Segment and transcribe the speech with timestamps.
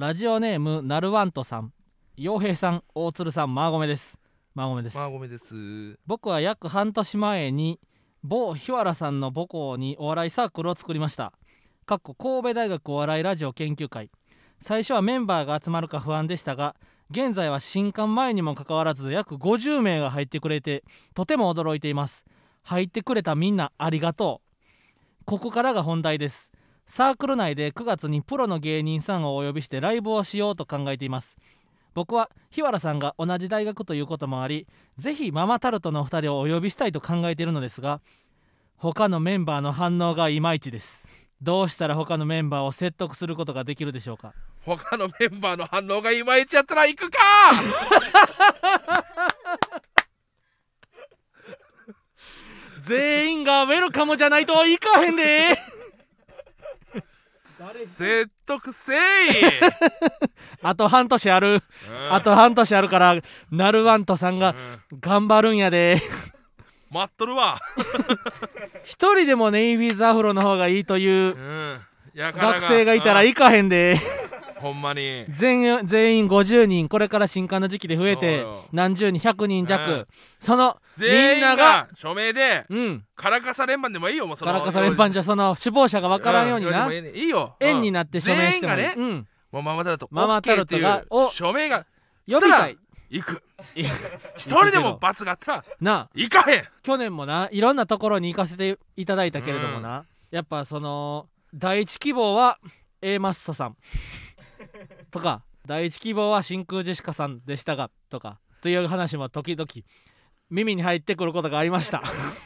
[0.00, 1.74] ラジオネームナルワントさん。
[2.16, 4.18] 洋平さん大鶴さんマーゴメです。
[4.54, 4.96] マーゴメです。
[4.96, 5.98] まあごめんです。
[6.06, 7.78] 僕は約半年前に
[8.22, 11.34] 某日原さんの母校にお笑いサークルを作りました。
[11.84, 14.10] かっこ神戸大学お笑いラジオ研究会。
[14.62, 16.76] 最初はメンバーが集まるか不安でしたが
[17.10, 20.82] 現在は新刊前にもかかわらず約50名が入ってくれて
[21.14, 22.24] とても驚いています。
[22.62, 24.40] 入ってくれたみんなありがと
[25.20, 25.24] う。
[25.26, 26.49] ここからが本題です
[26.90, 31.36] サークル内で9月にプロの芸人さんをお呼びしてライブをしようと考えています。
[31.94, 34.66] 僕は日原さんが同じ大学ということもあり
[34.98, 38.00] ぜひママタルトの2人をお呼びしたいと考えているのですが
[38.76, 41.06] 他のメンバーの反応がいまいちです。
[41.42, 44.34] どうしたら他のメンバーを説得することができるでしょうか？
[44.64, 47.18] 他のメンバーの反応がいまいちやったら行くか！
[52.82, 55.54] 全員がウェルカムじゃないといかへんで
[57.86, 58.96] 説得せい、
[60.62, 61.62] あと半年ある。
[61.88, 62.12] うん。
[62.12, 63.16] あと半年あるから
[63.50, 64.54] ナルワントさんが
[64.90, 65.00] うん。
[65.00, 66.00] 頑張るんやで。
[66.90, 67.60] 待っとるわ、
[68.82, 71.36] 一人でもネイビーズアフロの方がいいという
[72.16, 73.96] 学生がいたらうんいかへんで
[74.60, 75.24] ほんまに。
[75.30, 80.06] 全員全員50人これから新刊の時期で増えて何十人100人弱、うん
[80.40, 83.04] そのみんながが署名でうん。
[83.16, 87.56] カラカサ連番でもいいよもうそのからかされんばんじゃその首謀者が分からんようにな、んでもいいよ。
[87.60, 91.86] 円になって署名しても全員がねうん、もうママタルトママタがお署名が
[92.28, 92.78] 呼びたい。
[93.10, 93.42] 行く。
[94.36, 96.10] 一人でも罰があったらなあ。
[96.14, 96.64] 行かへん。
[96.82, 102.58] 去年もないろんなところに行かせていただいたけれどもな、やっぱその第一希望は
[103.02, 103.76] A マッソさん
[105.10, 109.66] とか第一希望は真空ジェシカさんでしたがとかという話も時々
[110.50, 112.02] 耳に入ってくることがありました。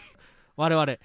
[0.57, 0.97] 我々。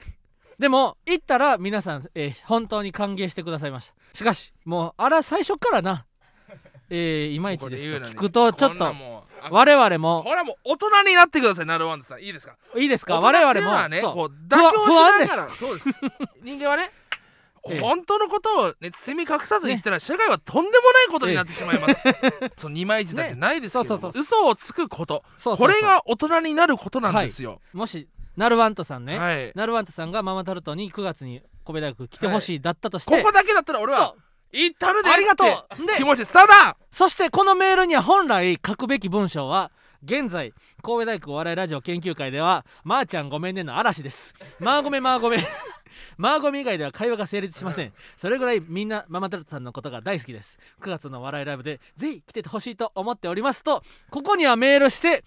[0.60, 3.94] でも行ったら皆さん、えー本当に歓迎してくださいました。
[4.14, 6.06] しかしもうあら最初からな。
[6.90, 8.94] えーいまいちですと聞くとちょっと
[9.52, 12.22] 我々もこれはもう大人になってくださいナルワンドさん。
[12.22, 12.58] いいですか？
[12.76, 13.20] いいですか？
[13.22, 14.12] 大人我っていうのは々もそう。
[14.12, 15.90] ねこう妥協し不安ながらそうです。
[16.42, 16.99] 人間はねええ
[17.64, 22.04] 本当のことをねセミ隠さず言ったら社会はとんでもないことになってしまいます、
[22.58, 23.88] その二枚舌じゃないですけど、ね。
[23.88, 25.24] そうそう嘘をつくこと。
[25.38, 25.74] そうそうそう。
[25.74, 27.62] これが大人になることなんですよ。
[27.74, 34.18] もしナルワントさんね、はい、ナルワントさんがママタルトに9月に神戸大学来てほしいだったとして、ここだけだったら俺はそう。
[34.52, 35.48] 言ったるでありがとう。
[35.98, 36.48] 気持ちですた。
[36.48, 39.72] だそしてこのメールには本来書くべき文章は
[40.04, 44.34] 現在神戸大学お笑いラジオ研究会では「まー、ちゃんごめんね」の嵐です。
[44.60, 45.38] まーごめまーごめ
[46.18, 47.94] まーごめ以外では会話が成立しません。
[48.16, 50.58] それぐらいみんなママタルトさんのことが大好きです。
[50.82, 55.24] 9月の笑いライブでぜひ来ててほしいと思っておりますとここにはメールして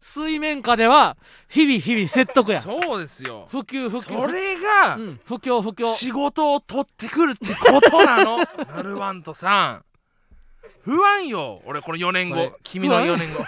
[0.00, 1.16] 水面下では
[1.48, 2.60] 日々日々説得や。
[2.62, 3.46] そうですよ。
[3.50, 4.26] 普及普及。
[4.26, 8.38] それがうん、不況不況仕事を取ってくるってことなの？
[8.38, 9.84] ナルワントさん。
[10.82, 12.52] 不安よ俺この4年後。
[12.62, 13.44] 君の不安4年後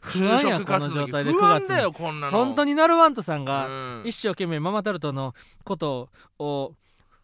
[0.00, 2.32] 不安やこの状態で9月不安だよこんなの。
[2.32, 4.02] 本当にナルワントさんがうん。
[4.04, 6.74] 一生懸命ママタルトのことを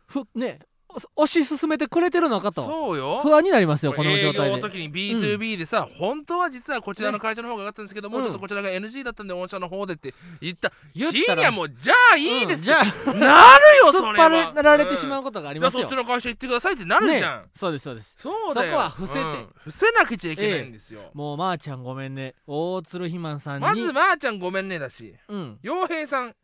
[0.07, 0.74] ふねお
[1.17, 2.65] 推し進めてくれてるのかと。
[2.65, 3.21] そうよ。
[3.23, 4.57] 不安になりますよこの営業状態で。
[4.57, 10.73] の時に B2B でさ、本当は実はこちらの会社の方が上がったんですけど、もうちょっとこちらが NG だったんで御社の方でって言った。
[10.95, 11.51] 言ったら。
[11.51, 13.15] もうじゃあいいですうんじゃあ。
[13.15, 18.17] なるよそ突っれは張られてしまううことがありんじゃあますよそっちの会社行ってくださいってなるじゃん、ねそうですそうです。
[18.19, 18.71] そうだよ。
[18.71, 19.21] そこは伏せて。
[19.21, 19.49] うん。
[19.57, 22.35] 伏せなくちゃいけないんですよ、もうまーちゃんごめんね。
[22.47, 23.67] 大鶴ひまんさんに。
[23.67, 25.15] まずまーちゃんごめんねだし。
[25.29, 25.59] うん。
[25.63, 26.35] 洋平さん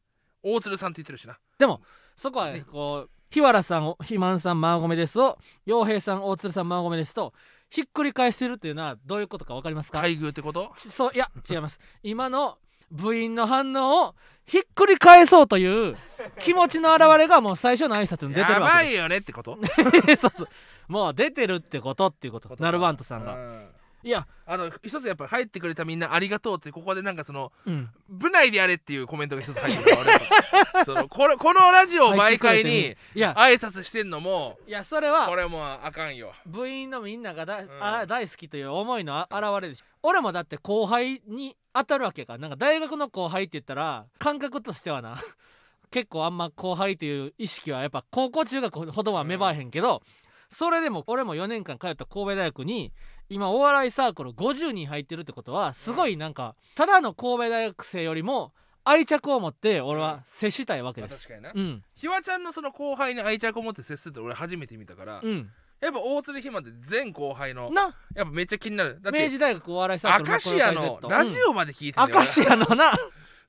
[0.43, 1.39] 大鶴さんって言ってるしな。
[1.59, 1.81] でも
[2.17, 7.33] そこはこう日原さんひまんさんマーゴメですを洋平さん大鶴さんマーゴメですと
[7.69, 10.01] ひっくり返してるっていうのはどういうことか分かりますか？
[10.01, 10.73] 待遇ってこと？
[10.77, 11.79] ちそういや違います。
[12.03, 12.59] 今の
[12.91, 14.15] 部員の反応を
[14.45, 15.97] ひっくり返そうという
[16.41, 19.57] 気持ちの表れがもう最初の挨拶に出てやるわけばいよねってこと？
[20.05, 20.49] で すそうそう。
[20.89, 22.53] もう出てるってことっていうこと。
[22.59, 23.35] ナルワントさんが。
[23.35, 23.69] うん
[24.03, 27.91] いやあの一つやっぱ入ってくれたみんなありがとうってここでなんかそのうん。
[28.09, 29.95] 部内でやれっていうコメントが一つ入って
[30.85, 36.33] そのこれこのラジオを毎回に挨拶してんのもいやそれはこれもうあかんよ。
[36.47, 37.69] 部員のみんながだ、ん。
[37.81, 39.85] あ大好きという思いのあ表れです。
[40.03, 45.17] 俺もだって後輩に当たるわけやからなんか大学の後輩って言ったら感覚としてはな
[45.91, 50.03] 結構あんま後輩という意識はやっぱ高校中学ほどは芽生えへんけど、
[50.51, 52.93] それでも俺も4年間通った神戸大学に
[53.29, 58.53] 今お笑いサークル50人入ってるってことはすごいなんかただの神戸大学生よりも
[58.85, 61.29] 愛着を持って俺は接したいわけです。
[61.29, 61.69] まあ確かにな。
[61.69, 61.83] うん。
[61.95, 65.51] ひわちゃんのその後輩に愛着を持って接するって俺初めて見たからうん。
[65.81, 67.95] やっぱ大鶴ひまって全後輩のな。
[68.15, 69.01] やっぱめっちゃ気になる。
[69.05, 72.93] 明治大学お笑いサークルアカシアのラジオまで聞いてんだよアカシアのな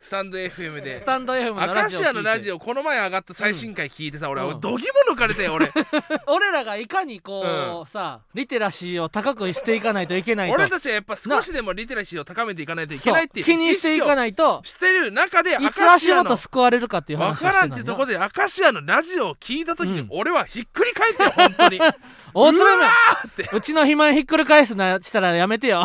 [0.02, 0.94] スタンド FM で。
[0.94, 4.60] スタンド FM のアカラジオアのラジオこの前上がった最新回聞いてさ、俺うん。
[4.60, 5.72] どぎも抜かれて俺。
[6.26, 10.56] 俺らがいかにこう、さリテラシーを高くしていかないといけないと。
[10.56, 14.62] 俺たちはやっぱ少しでもリテラシーを高めていかないといけないっていう気にしていかいないと。
[14.66, 20.08] してる中でいアつ足元救われるかっていうわ話をしからんってるのになてとこでアカシアのラジオを聞いた時に、うん。
[20.10, 21.80] 俺はひっくり返って本当に。
[22.34, 22.92] 大鶴うわ
[23.38, 25.84] めうちの肥満ひっくり返すなしたらやめてよ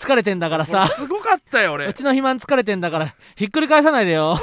[0.00, 0.86] 疲れてんだからさ。
[0.88, 1.84] すごかったよ俺。
[1.84, 3.14] うちの肥満疲れてんだから。
[3.36, 4.40] ひっくり返さないでよ。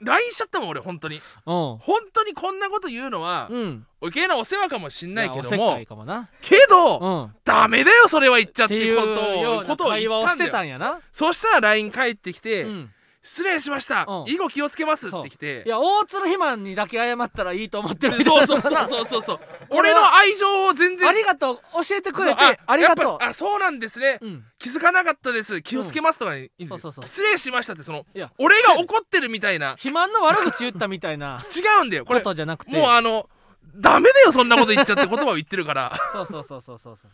[0.00, 1.16] LINE しちゃったもん俺本当に。
[1.16, 1.22] うん。
[1.44, 1.80] 本
[2.12, 3.86] 当にこんなこと言うのは、うん。
[4.00, 6.28] 余計なお世話かもしんないけどもかいかもな。
[6.40, 7.24] けど、うん。
[7.24, 11.00] っダメだよそれは言っちゃってていうことをことを言っんだよてたんやな。
[11.12, 12.90] そしたら LINE 返ってきて、うん
[13.24, 14.28] 失礼しました、うん。
[14.28, 15.08] 以後気をつけます。
[15.08, 15.64] ってきて。
[15.66, 19.40] いや大鶴肥満にだけ謝ったらいいと思ってるそうそうそうそうそうそう
[19.70, 21.56] 俺の愛情を全然ありがとう
[21.86, 33.28] 教えてくれてそうありがとうやっぱあそうなんですね、うん気づかなかったです気をつけますとかいいんですよ、そうそうそう失礼しましたってそのいや俺が怒ってるみたいな肥満の悪口言ったみたいな違うんだよここれとじゃなくてもうあの
[33.76, 37.10] ダメだよそんなこと言っちゃって言葉を言ってるからそうそうそうそうそうそう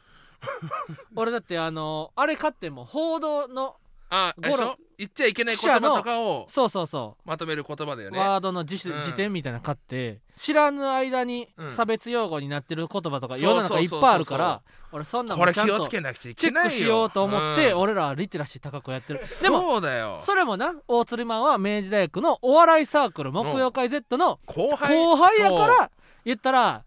[1.16, 3.76] 俺だってあのあれ買っても報道の
[4.10, 8.18] ああれでしょゴロ言っちゃいけない言葉とかをそうそうそまとめる言葉だよう、ね。
[8.18, 9.02] ワードの辞,、うん。
[9.02, 11.70] 辞典みたいなの買って知らぬ間にうん。
[11.70, 14.62] 差別用語になってる言葉とか世の中いっぱいあるから
[14.92, 16.70] 俺そんなこれ気をのちゃんとつけなくちゃいチェッけないよ。
[16.70, 17.78] クしようと思って、うん。
[17.78, 19.20] 俺らはリテラシー高くやってる。
[19.40, 20.18] でもそうだよ。
[20.20, 25.38] それもな大鶴マンは明治大学のお笑いサークル木曜会 Z の後輩後輩？
[25.38, 25.66] やかそう。
[25.68, 25.90] ら
[26.24, 26.84] 言ったら、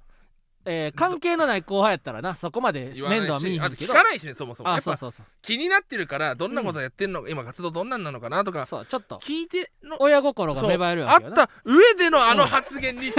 [0.66, 3.94] えー関係のない後輩やったらなそこまで面倒は見えへんけど。
[3.94, 4.70] 聞かないしねそもそも。
[4.70, 5.26] やあそうそうそう。
[5.42, 9.18] 気になってるからどんなことやってんの、今活動どんなんなのかなとかそうちょっと。
[9.18, 11.44] 聞いての親心が芽生えるあわけよな。
[11.44, 13.14] った上でのあの発言に、っ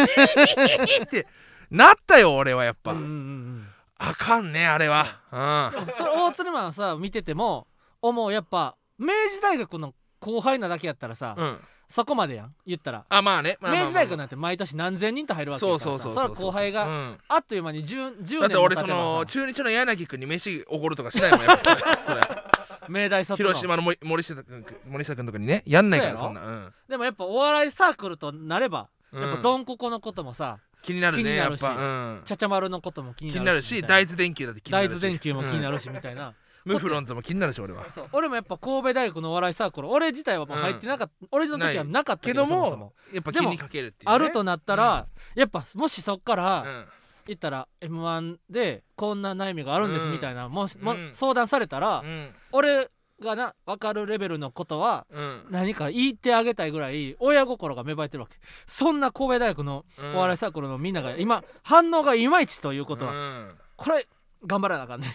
[1.07, 1.27] て
[1.71, 3.67] なったよ俺はやっぱ、うんうんうん
[3.97, 5.07] あかんねあれは。
[5.31, 5.93] うん。
[5.95, 7.69] それ大鶴マンさ見てても
[8.03, 11.59] 思うやっぱ明治大学の後輩なだけやったらさ、うん
[11.89, 12.55] そこまでやん。
[12.67, 17.19] 言ったら、あまあね、まあまあまあ明治大学なんて毎年何千人と入るわけそからそうそうそうさそれは後輩がうん。
[17.29, 21.65] あっという間に 10, 10年だって俺その中日の柳君に飯おごるとかしないもんやっぱ
[22.05, 22.21] それ。
[22.23, 22.45] それ。
[22.89, 23.49] 明大卒の。
[23.49, 26.63] 広島の森森下君森下君とかにねやんないからそやろそうん。
[26.63, 34.91] な、でもやっぱお笑いサークルとなれば、うん、やっぱドンココのこともさ気になるね気になるしやっぱ、うん、ちゃちゃ丸のことも気になるし大豆電球だって気になるし。
[34.91, 37.89] 大豆電球も気になる、るしみたいな、うんムフロンズも気になるし俺は。
[37.91, 38.09] そう。
[38.13, 46.85] 俺もやっぱ神戸大学のお笑いサークル俺自体はもう入ってなかった、俺の時はなかったけけどもどそもやっぱ気にかけるっていう、ね、あるとなったら、やっぱもしそっから、うん。
[47.27, 50.13] 言ったら m 1でこんな悩みがあるんですうん。
[50.13, 51.11] みたいな、もしもうん。
[51.15, 52.31] 相談されたら、うん。
[52.53, 52.91] 俺
[53.23, 55.47] がな分かるレベルのことはうん。
[55.51, 58.37] 何か言ってあげたいぐらい親心が芽生えてるわけ。
[58.67, 59.85] そんな神戸大学の
[60.15, 63.55] お笑いサークルのみんなが今反応がいまいちということは、うん。
[63.77, 64.07] これ
[64.47, 65.07] 頑張らなあかんね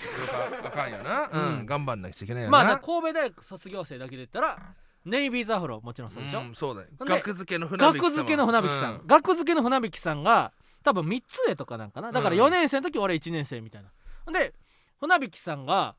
[0.64, 1.60] あかんよな、うん。
[1.60, 1.66] うん。
[1.66, 2.58] 頑張んなくちゃいけないよな。
[2.58, 4.58] まあな神戸大学卒業生だけで言ったら
[5.06, 6.88] ネイビーズアフロもちろんそうでしょ、うんそうだよ。
[6.98, 10.52] ほんで学付けの船引学付けの船引さん、う学付けの船引さんが
[10.84, 12.12] 多分3つ上とかなんかな。
[12.12, 12.42] だからうん。
[12.42, 13.90] 4年生の時俺1年生みたいな、
[14.32, 14.54] で
[15.00, 15.96] 船引さんが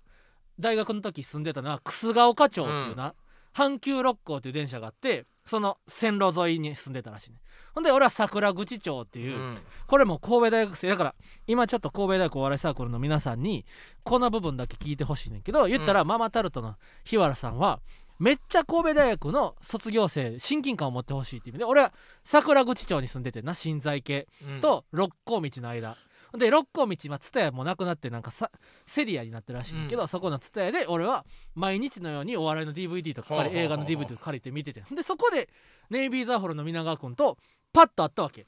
[0.59, 3.15] 大学の時住んでたのは楠ヶ丘町っていうな、
[3.55, 7.38] 阪急六甲っていう電車があってその線路沿いに住んでたらしいね。
[7.75, 9.58] ほんで俺は桜口町っていう、うん。
[9.87, 11.14] これも神戸大学生だから
[11.47, 13.64] 今ちょっと神戸大学お笑いサークルの皆さんに
[14.02, 16.75] この部分だけ聞いてほしいねんけど言ったら、ママタルトの
[17.05, 17.81] 日原さんは
[18.19, 21.93] めっちゃ神戸大学の卒業生親近感を持ってほしいっていう意味で俺は
[22.23, 24.61] 桜口町に住んでてんな新在系うん。
[24.61, 25.97] と六甲道の間
[26.37, 28.50] で六甲道は蔦屋もなくなってなんかさ
[28.87, 30.09] セリアになってるらしいんだけど、うん。
[30.09, 31.25] そこの蔦屋で俺は
[31.55, 35.49] 毎日のようにお笑いの DVD とか映画の DVD とか借りて見ててでそこで
[35.90, 37.38] ネイビーズアフロの皆川君と
[37.73, 38.47] パッと会ったわけ。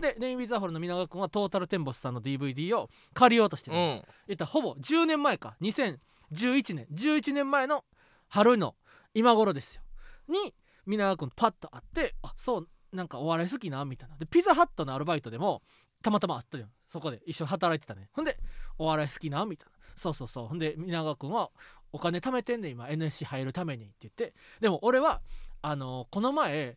[0.00, 4.02] でネイビーズアフロの皆川君はトータルテンボスさんの DVD を借りようとしてる、うん。
[4.26, 5.54] 言ったらほぼ10年前か。
[5.60, 7.84] 2011年11年前の
[8.28, 8.74] 春の
[9.14, 9.82] 今頃ですよ。
[10.28, 10.54] に
[10.86, 14.16] 皆川君パッと会ってあそうなんかお笑い好きなみたいな。
[14.16, 15.62] でピザハットのアルバイトでも
[16.02, 18.10] たまたま会ったよそこで一緒に働いてたね。
[18.12, 18.38] ほんで
[18.76, 19.72] お笑い好きなみたいな。
[19.96, 20.46] そうそうそう。
[20.46, 21.50] ほんで皆川君は
[21.90, 24.34] お金貯めてんねん今 NSC 入るためにって言って。
[24.60, 25.22] でも俺は
[25.62, 26.76] あのこの前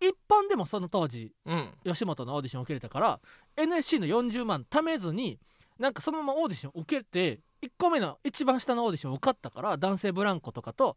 [0.00, 1.72] 一般でもその当時うん。
[1.82, 3.20] 吉本のオーディション受けれたから
[3.56, 5.40] NSC の40万貯めずに
[5.78, 10.96] なんかそのままオーディション受けて1個目の一番下のオーディション受かったから男性ブランコとかと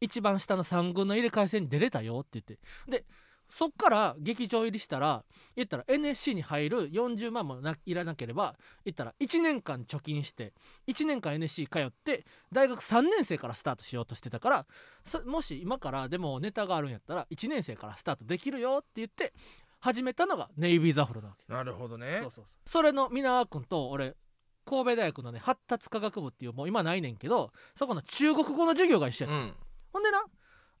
[0.00, 2.58] 一番下の3軍の入れ替え戦に出れたよって言って。
[2.88, 3.04] で
[3.50, 5.24] そっから劇場入りしたら
[5.56, 10.52] 言ったら NSC に入る40万もないらなければ言ったら1年間貯金して
[10.88, 14.66] 1年間 NSC 通って大学3年生からスタートしようとしてたから
[15.04, 19.32] そもし今からでもネタがあるんやったら1年生からスタートできるよって言って
[19.80, 21.52] 始めたのがネイビーズアフロなわけ。
[21.52, 22.12] なるほどね。
[22.12, 22.44] そうそうそう。
[22.66, 24.14] それの皆川君と俺
[24.66, 29.54] 神戸大学のね発達科学部っていうもう今ないねんけどそこの中国語の授業が一緒やった、うん。
[29.92, 30.22] ほんでな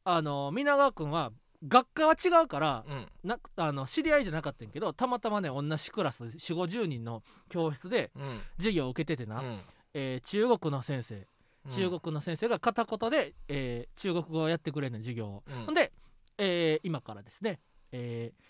[0.04, 1.32] あの皆川君は
[1.66, 3.08] 学科は違うからうん。
[3.22, 8.40] なあの知り合いじゃなかったんやけどたまたまね同じクラス4 5 0人の教室でうん。
[8.56, 9.60] 授業を受けててな、うん。
[9.94, 11.26] えー中国の先生。
[11.68, 15.64] 中国の先生が片言で、えー中国語をやってくれるの授業を、うん。
[15.66, 15.92] ほんで、
[16.38, 17.60] えー今からですね、
[17.92, 18.42] えー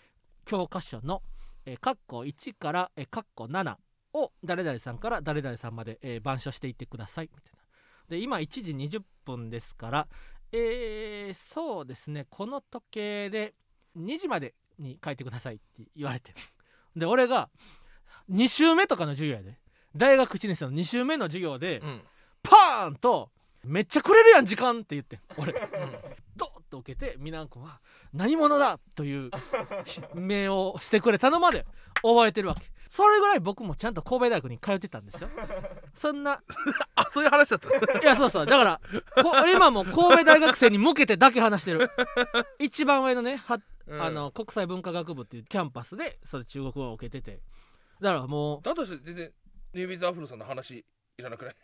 [0.45, 1.21] 教科書の、
[1.65, 3.75] えー、括弧1から、えー、括弧7
[4.13, 7.59] を誰々さんから誰々さんまで、えー板書していってくださいみたいな。
[8.09, 10.07] で今1時20分ですから
[10.51, 12.25] えーそうですね。
[12.29, 13.53] この時計で
[13.97, 16.33] 2時までに書いてくださいって言われて。
[16.95, 17.49] で俺が
[18.29, 19.57] 2週目とかの授業やで
[19.95, 22.01] 大学1年生の2週目の授業で、うん。
[22.43, 23.29] パーンと
[23.63, 25.19] 「めっちゃくれるやん時間」って言ってん。
[25.37, 25.53] 俺
[26.71, 27.79] と受けてミナン君は
[28.13, 29.29] 「何者だ!」という
[30.15, 31.65] 目をしてくれたのまで
[32.01, 32.63] 覚えてるわけ。
[32.89, 35.29] それぐらい僕もちゃんと神戸大学に通ってたんですよ。
[35.95, 36.41] そんな
[36.95, 38.45] あそういう話だったいやそうそう。
[38.45, 38.81] だから
[39.23, 41.89] こ今も神戸大学生に向けてだけ話してる。
[42.59, 44.01] 一番上のねはうん。
[44.01, 47.41] あの国際文化学部っていうキャンパスでそれ中国語を受けてて。
[48.01, 49.31] だからもうだとして全然
[49.73, 50.79] ニュービーズアフロさんの話
[51.17, 51.55] いらなくない？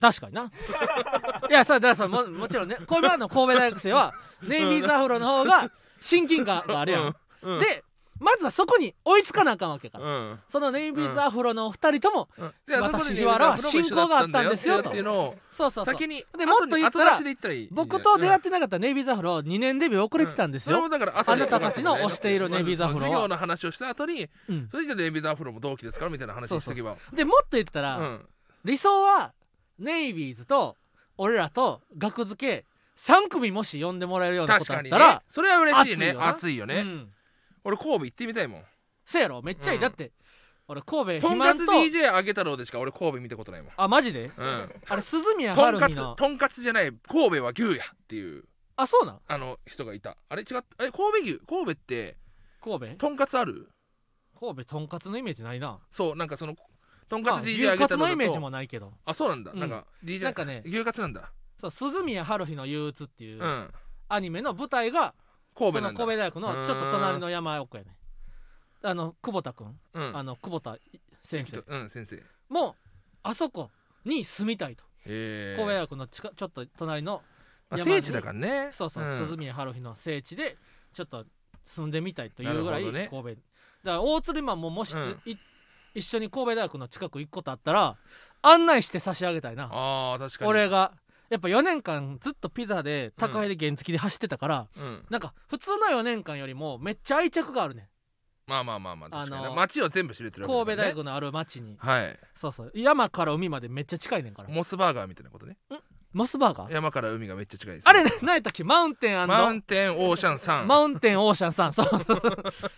[0.00, 0.50] 確かにな。
[1.50, 5.70] いやそうだからそうももちろんねこ今の神戸大学生はネイビーズアフロの方が
[6.00, 7.84] 親近感があるやん、うんで
[8.20, 10.40] まずはそこに追いつかなあかんわけから、うん。
[10.48, 12.80] そのネイビーズアフロのお二人とも、うん。
[12.80, 14.90] 私で藤原は親交があったんですよと。
[14.90, 15.94] っていうのをそうそうそう。
[15.94, 17.18] 先にでもっと言ったら
[17.70, 23.02] 僕と出会っってなかったネイビーズアフロ2年デビュー遅れてたんですよ、だから後であなたたちの推しているネイビーズアフロは。
[23.04, 24.68] 授業の話をした後にうん。
[24.70, 26.96] それでネイビーズアフロも同期ですからみたいな話しとけば。
[27.12, 28.28] でもっと言ったら、うん。
[28.64, 29.32] 理想は
[29.78, 30.76] ネイビーズと
[31.16, 32.64] 俺らと学付け
[32.96, 35.20] 3組もし呼んでもらえるようなことだったらね。
[35.30, 36.12] それは嬉しいね。
[36.12, 36.76] 熱熱いよね。
[36.76, 37.12] うん。
[37.64, 38.64] 俺神戸行ってみたいもん。
[39.04, 39.82] せやろめっちゃいい、うん。
[39.82, 40.12] だって
[40.68, 43.72] 俺神戸とんかつ DJ あげ太郎でしか俺神戸見たことないもん。
[43.76, 44.30] あマジで？
[44.36, 44.74] うん。
[44.88, 48.44] あれ鈴宮春日のとんかつじゃない神戸は牛やっていう。
[48.76, 49.20] あそうなん？
[49.26, 50.16] あの人がいた。
[50.28, 50.64] あれ違った？
[50.78, 51.38] あれ神戸牛？
[51.46, 52.16] 神戸って
[52.60, 52.86] 神戸？
[52.96, 53.68] とんかつある？
[54.38, 55.78] 神戸とんかつのイメージないな。
[55.90, 56.54] そうなんかその
[57.08, 58.92] とんかつあ DJ あげ太郎ツのイメージもないけど。
[59.04, 59.60] あそうなんだ、うん。
[59.60, 60.62] なんか DJ なんかね。
[60.64, 61.32] 牛カツなんだ。
[61.58, 63.42] そう鈴宮春日の憂鬱っていう。
[63.42, 63.70] うん。
[64.08, 65.14] アニメの舞台が
[65.54, 65.98] 神戸なんだ。
[65.98, 67.96] 神戸大学のちょっと隣の山奥やね
[68.82, 70.16] あの久保田君、うん。
[70.16, 70.76] あの久保田
[71.22, 71.64] 先生。
[71.66, 72.22] うん先生。
[72.48, 72.76] も
[73.22, 73.70] あそこ
[74.04, 74.84] に住みたいと。
[75.06, 75.56] へえ。
[75.56, 77.22] 神戸大学の近ちょっと隣の
[77.70, 78.02] まあ、山に。
[78.02, 78.68] 聖地だからね。
[78.72, 79.18] そうそう、ん。
[79.26, 80.56] 鈴宮春日の聖地で
[80.92, 81.24] ちょっと
[81.64, 83.34] 住んでみたいというぐらいなる神戸、ほどね。
[83.84, 85.20] だから大鶴マンももしつ、うん。
[85.24, 85.36] い
[85.94, 87.96] 一緒に神戸大学の近く行くことあったら
[88.42, 89.68] 案内して差し上げたいな。
[89.72, 90.50] あー確かに。
[90.50, 90.92] 俺が。
[91.30, 95.04] やっぱ4年間ずっとピザで宅配で原付で走ってたから、うん。
[95.08, 97.88] なんか普通の4年間よりもめっちゃ愛着があるね
[98.46, 99.46] まあまあまあまあ確かにね。
[99.46, 101.76] あの街を全部知れてるわ神戸けだからね大学のある町に。
[101.78, 102.18] はい。
[102.34, 102.72] そうそう。
[102.74, 104.48] 山から海までめっちゃ近いねんから。
[104.48, 105.43] モスバーガーみたいなことね
[106.14, 106.72] モスバーガー？
[106.72, 107.88] 山から海がめっちゃ近いです。
[107.88, 108.64] あれ何やったっけ？
[108.64, 110.66] マウンテンマウンテンオーシャンさん。
[110.68, 111.72] マウンテンオーシャンさん。
[111.72, 111.86] そう。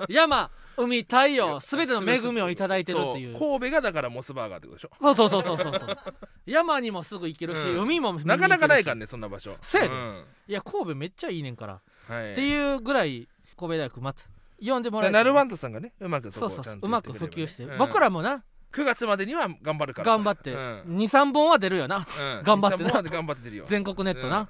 [0.08, 3.38] 山海太陽すべての恵みをいただいてるっていう。
[3.38, 4.90] そう神戸がだからモスバーガーってことでしょ？
[4.98, 5.78] そうそうそうそうそう。
[5.78, 5.98] そう
[6.46, 9.54] 山にもすぐ行けるし、うん海も見に行けるしなかなかないからねそんな場所。
[9.60, 9.94] そうやで。
[9.94, 10.24] ん。
[10.48, 12.32] いや神戸めっちゃいいねんから、はい。
[12.32, 14.22] っていうぐらい神戸大学また
[14.64, 17.78] 呼んでもらえナルワンントさんがねうまくそそうそうこをちゃんとそううまく普及して、うん。
[17.78, 18.42] 僕らもな
[18.76, 20.10] 9月までには頑張るからさ。
[20.10, 20.82] 頑張って、うん。
[20.98, 21.96] 23本は出るよな。
[21.96, 22.42] うん。
[22.44, 22.90] 頑張ってな。
[22.90, 23.64] 23本まで頑張ってるよ。
[23.66, 24.48] 全国ネットな、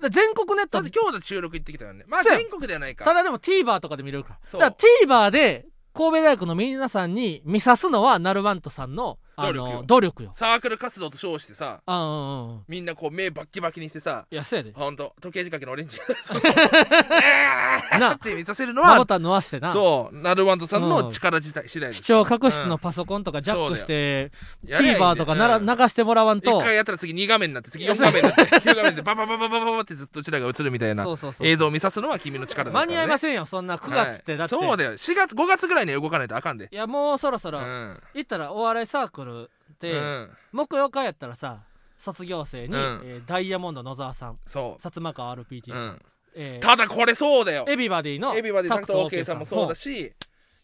[0.00, 0.80] で全国ネット。
[0.80, 2.04] だって今日で収録行ってきたよね。
[2.06, 3.04] まあ全国ではないか。
[3.04, 4.58] ただでも TVer とかで見れるから。
[4.58, 9.82] から TVer で神戸大学の皆さんに見さすのはナルワントさんのあの努力よ。
[9.86, 10.32] 努力よ。
[10.34, 12.64] サークル活動と称してさあうんうんうん。
[12.68, 14.72] みんなこう目バッキバキにしてさいやそうやで。
[14.72, 15.98] ほんと時計仕掛けのオレンジ。
[17.98, 19.72] なって見させるのはまぼたん縫わしてな。
[19.72, 20.88] そうナルワントさんうん。
[20.88, 21.98] の力自体次第です。
[21.98, 24.32] 視聴覚室のパソコンとかジャックして、
[24.64, 26.60] やりゃいいんだよ TVer とかなら、うん流してもらわんと。
[26.60, 40.30] 一回やったら次2画面になって次4画面になって 9画面でバババババババってずっとうちらが映るみたいなそうそうそう映像を見さすのは君の力ですから、ね、間に合いませせんよそんな9月って、だってそうだよ4月5月ぐらいには動かないとあかんでいやもうそろそろ、うん行ったらお笑いサークルで、うん。
[40.52, 41.60] 木曜会やったらさ
[41.96, 43.00] 卒業生に、うん。
[43.04, 46.02] えーダイヤモンド野沢さんそ薩摩川 RPG う、さん、うん、
[46.34, 47.64] えーただこれそうだよ。
[47.68, 50.12] エビバディのエビバディタクト OK さんもそうだしし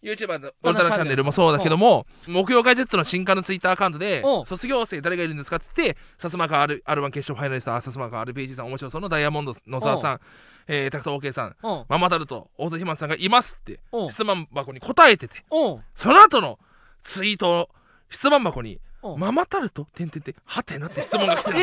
[0.05, 10.21] YouTuber のオルタナチャンネルもそうだけども木曜会 Z の新刊のツイッターアカウントで卒業生誰がいるんですかっつって薩摩川 R- R1 決勝ファイナリスト薩摩川 RPG さん面白そうのダイヤモンド野沢さん、
[10.69, 11.69] えー、タクト OK さんう。
[11.69, 14.07] んママタルト大津ひまんさんがいますってう。
[14.07, 15.71] ん質問箱に答えててう。
[15.71, 16.59] んその後の
[17.03, 17.71] ツイート
[18.15, 19.21] 質問箱にうん。
[19.21, 19.87] ママタルト？
[19.95, 20.35] てんてんてん。
[20.45, 21.59] はてなって質問が来てる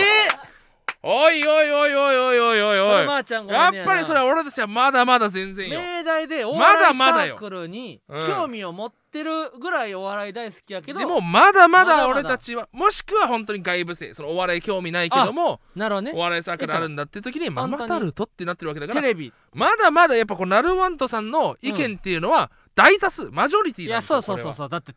[1.04, 5.80] おいおいおいおいおいおいおいそおいやっぱりそれは俺たちはまだまだ全然よ。
[5.80, 7.36] 明大でおまだ笑いサまだよ。
[7.38, 8.28] ークルにうん。
[8.28, 16.12] 興味を持ってるぐらいお笑い大好きやけどでもまだままだ俺たちはもしくは本当に外部生そのお笑い興味ないけどもなるほどね。
[16.14, 19.34] お笑いサークルあるんだって時にママタルトってなってるわけだからテレビ。
[19.54, 24.70] まだまだやっぱこうナルワントさんの意見っていうのは大多数マジョリティいなんですよやそうそうそうそう。
[24.70, 24.94] だって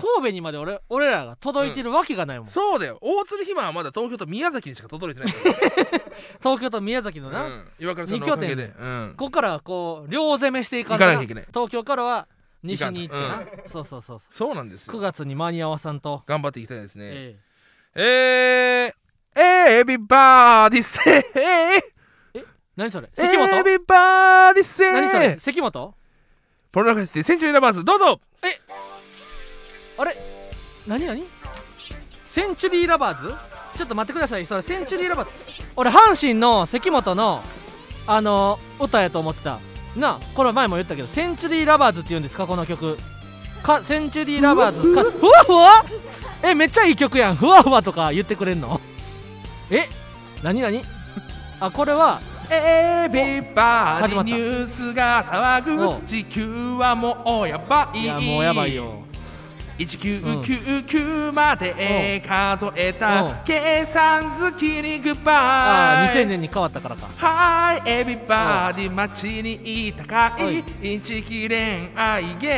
[0.00, 2.98] 神戸にまで俺俺らが届いてるわけがないもん、そうだよ。
[3.00, 5.32] 大鶴ひまはまだ東京と宮崎にしか届いてない。
[5.32, 6.00] か ら
[6.40, 7.68] 東京と宮崎のな、うん。
[7.78, 11.46] 岩倉さんのおかげ二拠で、うん、ここからこう両攻めしていか行かなきゃいけない。
[11.48, 12.28] 東京からは
[12.62, 17.36] 西に行ってな、行かんそうそうそうそそうなんですう9よ月に間に合わさんと、頑張っていきたいですね。
[17.94, 18.94] ええ。
[19.38, 21.00] ー、エビバーディセ
[22.34, 22.44] え？
[22.76, 23.08] 何それ？
[23.14, 23.48] 関本？
[23.48, 25.36] エビバーディセ何それ？
[25.38, 25.94] 関本？
[26.72, 28.20] ポロラフェスティセンチュリーラバーズどうぞ。
[28.42, 28.60] あれ
[30.88, 31.22] 何何？
[32.24, 33.34] センチュリーラバーズ？
[33.76, 34.46] ちょっと待ってください。
[34.46, 35.32] それセンチュリーラバーズ。
[35.76, 37.42] 俺阪神の関本の
[38.06, 39.58] あの歌やと思ってた。
[39.96, 42.46] なあこれ前も言ったけどセンチュリーラバーズって言うんですか？
[42.46, 42.96] この曲。
[43.62, 44.94] かセンチュリーラバーズ。
[44.94, 45.72] かふわふわ？
[46.42, 47.36] えめっちゃいい曲やん。
[47.36, 48.80] ふわふわとか言ってくれんの？
[49.70, 49.88] え
[50.42, 50.82] 何何？
[51.60, 54.30] あこれはエビバー始まった。
[54.30, 56.06] ディニュースが騒ぐ。
[56.06, 58.00] 地球はもうやばい。
[58.00, 59.02] いやもうやばいよ
[59.78, 67.08] 1999まで数えた計算好きにグッあバイあ2000年に変わったからか。
[67.16, 70.64] はいエビバディ街にいたかおいい。
[70.94, 72.48] インチキ恋愛ゲ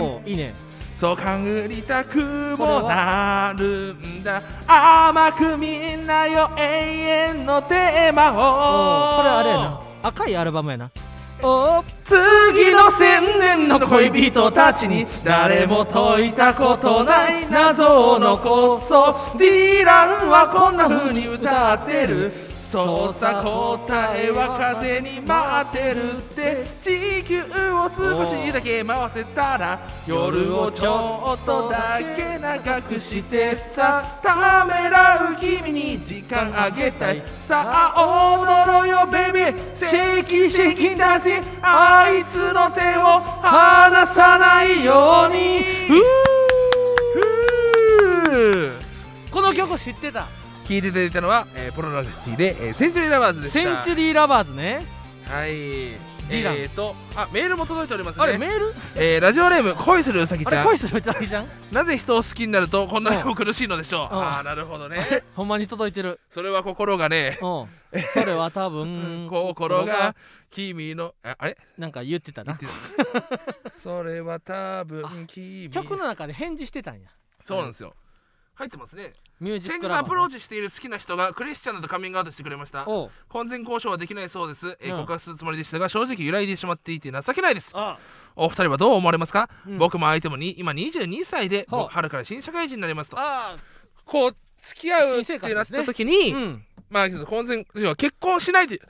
[0.00, 0.28] ーム。
[0.28, 0.54] いいね。
[0.98, 2.20] そう勘ぐりたく
[2.56, 4.40] もなるんだ。
[4.68, 9.16] 甘くみんなよ永遠のテーマを。
[9.16, 9.80] これあれやな。
[10.04, 10.90] 赤いアルバムやな
[12.04, 19.10] 次の千年の恋人たちに誰も解いたことない謎を残そ。
[19.34, 22.51] うディランはこんな風に歌ってる。
[22.72, 26.66] そうさ答えは風に待ってるって。
[26.80, 34.18] 地球を少しだけ回せたら夜をちょっとだけ長くしてさ。
[34.22, 37.22] ためらう君に時間あげたい。
[37.46, 45.66] さあ踊ろうよ baby shake it shake it だぜあいつの手を離さないように。
[49.30, 50.24] この曲知ってた？
[50.66, 53.58] 聞いていただいたのは、えー、ポロラフェスティで、えーセンチュリーラバーズでした。
[53.60, 54.84] センチュリーラバーズね。
[55.26, 55.50] はい。
[56.30, 56.54] ディラン。
[56.56, 58.24] えーとあメールも届いておりますね。
[58.24, 58.72] あれメール？
[58.96, 60.64] えーラジオネーム恋するうさぎあちゃん。
[60.64, 61.48] れ恋する歌いじゃん？
[61.72, 64.14] なぜ人を好きになるとこんなにも苦しいのでしょう？
[64.14, 64.22] うん。
[64.22, 65.24] ああなるほどね。
[65.34, 66.20] ほんまに届いてる。
[66.30, 67.38] それは心がね。
[67.42, 67.46] う
[67.98, 68.02] ん。
[68.14, 70.14] それは多分 心が
[70.50, 71.58] 君のああれ？
[71.76, 72.58] なんか言ってたな。
[73.82, 75.68] それは多分君。
[75.70, 77.08] 曲の中で返事してたんや。
[77.42, 77.94] そうなんですよ
[78.54, 79.12] 入ってますね。
[79.40, 82.84] ミュージッ先日アプローチしている好きな人がクリスチャンだとカミングアウトしてくれました。
[82.86, 83.10] おう。
[83.28, 85.00] 婚前交渉はできないそうです、えーうん。
[85.00, 87.72] 告白するつもりでしたが正直揺らいでしまっていて情けないです。
[87.74, 87.98] あ
[88.36, 89.78] お二人はどう思われますか、うん。
[89.78, 93.16] 僕も相手もに今22歳ではあもう春から新社会人になりますと。
[93.18, 93.56] あ
[94.04, 96.64] こう付き合う新生ってなった時に、うん。
[96.90, 98.80] まあ婚前要は結婚しないで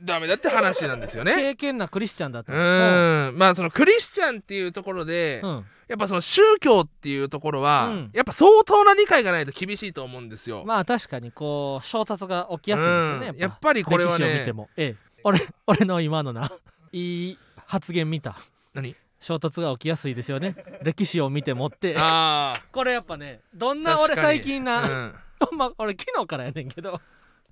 [0.00, 1.34] ダメだって話なんですよね。
[1.34, 2.52] 経験なクリスチャンだった。
[2.52, 3.38] うーん。
[3.38, 8.10] まあそのクリスチャンっていうところで、うんやっぱその宗教っていうところは、うん。
[8.12, 13.36] やっぱ相当な理解がないと厳しいと思うんですよ、まあ確かにこう衝突が起きやすいですよねうん。
[13.36, 13.72] やっぱ。
[13.72, 14.26] りこれはね。
[14.26, 14.68] 歴史を見ても。
[14.76, 14.96] ええ。
[15.24, 16.50] 俺俺の今のな
[16.92, 18.36] いい発言見た。
[18.74, 18.94] 何？
[19.20, 20.54] 衝突が起きやすいですよね。
[20.82, 21.96] 歴史を見てもって。
[21.98, 25.14] ああ これやっぱねどんな俺最近な、うん。
[25.56, 27.00] ま俺昨日からやねんけど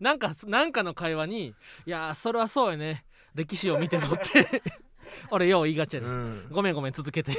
[0.00, 1.54] なんかなんかの会話に
[1.86, 3.04] 「いやーそれはそうやね。
[3.34, 4.62] 歴史を見ても」って。
[5.30, 6.14] 俺よう言いがちやね、うん
[6.46, 6.48] ん。
[6.50, 7.32] ごめんごめん続けて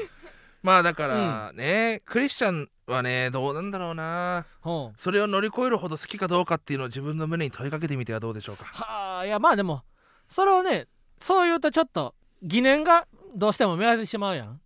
[0.64, 4.46] まあだからね、クリスチャンはねどうなんだろうな。
[4.62, 5.00] ほう。
[5.00, 8.66] それを乗り越えるほど好きかどうかっていうのを自分の胸に問いかけてみてはどうでしょうか。
[8.66, 9.84] はあいやまあでも
[10.28, 10.88] それをね
[11.20, 14.60] そう言うとちょっと疑念がどうしても芽生えてしまうやん。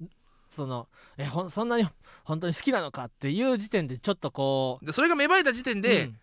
[0.49, 1.87] そのえほんそんなに
[2.23, 4.85] 本当に好きなのかっていう時点でちょっとこう。
[4.85, 6.17] でそれが芽生えた時点で、うん。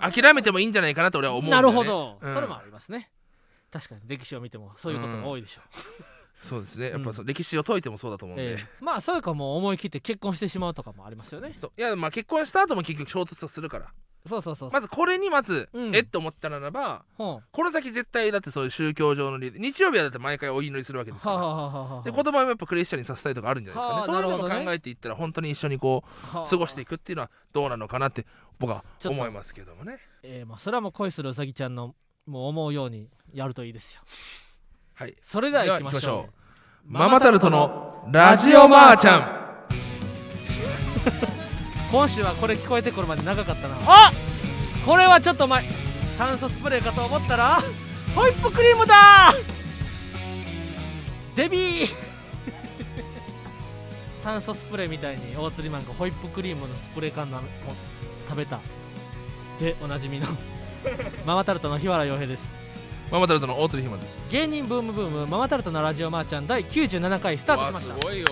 [0.00, 2.34] 諦めてもいいんじゃないかなと俺は思うんだなよ、ね、るほど、うん。
[2.34, 3.10] それもありますね。
[3.70, 5.64] 確かに歴史を見てもそういうことが多いでしょう、
[6.42, 6.90] そうですね。
[6.90, 8.66] やっぱそう歴史を解いてもそうだと思うんで、ええ。
[8.80, 11.54] まあそれかもう思い切って結婚してしまうとかもありますよね。
[11.60, 11.72] そう。
[11.76, 13.92] いやまあ結婚した後も結局衝突するから。
[14.26, 15.96] そうそうそう、まずこれにまず、うん。
[15.96, 23.98] えっと思ったならばほこの先絶対だってそういう宗教上の理由日曜日はだって毎回お祈りするわけですから、うはあ、はあはあはあ、で子供もやっぱクリスチャンにさせたいとかあるんじゃないですかね。
[24.00, 24.66] はあそういうのもなるほどね。
[24.66, 26.46] 考えていったら本当に一緒にこうはあ。
[26.46, 28.26] 過ごしていくっていうのはどうなのかなって
[28.58, 29.98] 僕はちょっと思いますけどもね。
[30.22, 31.94] ええまあそれはもう恋するうさぎちゃんの
[32.26, 34.02] もう思うようにやるといいですよ
[34.98, 35.14] はい。
[35.22, 36.32] それでは行きましょう。
[36.84, 39.38] ママタルトのラジオマーちゃん。
[41.92, 43.76] 今週はこれ聞こえてくるまで長かったな。
[43.86, 44.12] あ！
[44.84, 45.64] これはちょっと前
[46.16, 47.60] 酸素スプレーかと思ったら
[48.12, 49.32] ホイップクリームだ！
[51.36, 51.86] デビー！
[54.20, 57.40] 酸素スプレーみたいに大釣りマンがホイップクリームのスプレー缶の
[58.28, 58.58] 食べた。
[59.60, 60.26] でおなじみの
[61.24, 62.57] ママタルトの日原洋平です
[63.10, 64.18] ママタルトの大鳥ひまです。
[64.28, 67.94] 芸人ブームブームママタルトのラジオマーちゃん第97回スタートしました。
[67.94, 68.26] すごいよ。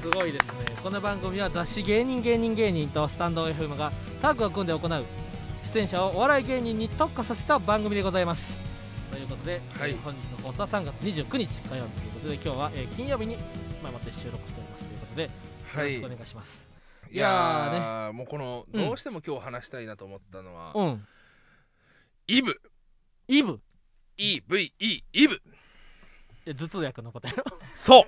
[0.00, 0.52] すごいですね。
[0.84, 3.90] この番組は雑誌芸人芸人芸人とスタンド FM が
[4.22, 5.04] タッグを組んで行う
[5.64, 8.56] 出演者をお笑い芸人に特化させた番組でございます。
[9.10, 9.94] ということで、はい。
[9.94, 13.36] 本日の放送は3月29日火曜日ということで今日は、えー金曜日に、
[13.82, 15.30] まあ、また収録しておりますということでよ
[15.74, 15.86] はい。
[15.86, 16.68] ろしくお願いします、
[17.10, 18.86] いやーもうこのうん。
[18.86, 21.04] どうしても今日話したいなと思ったのは、うん。
[22.28, 22.60] イブ
[23.28, 23.60] イブ。
[24.18, 25.42] EVE イブ。
[26.46, 27.44] え頭痛薬のことやろ。
[27.74, 28.04] そう。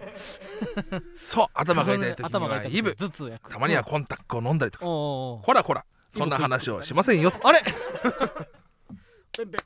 [1.25, 2.95] そう頭が痛い時に頭が痛いはイブ。
[2.95, 3.51] 頭痛薬。
[3.51, 4.87] たまにはコンタックを飲んだりとか。
[4.87, 5.85] おうおうおうこらこら。
[6.17, 7.33] そんな話をしませんよ。
[7.43, 7.63] あれ？
[9.37, 9.61] ペンペン。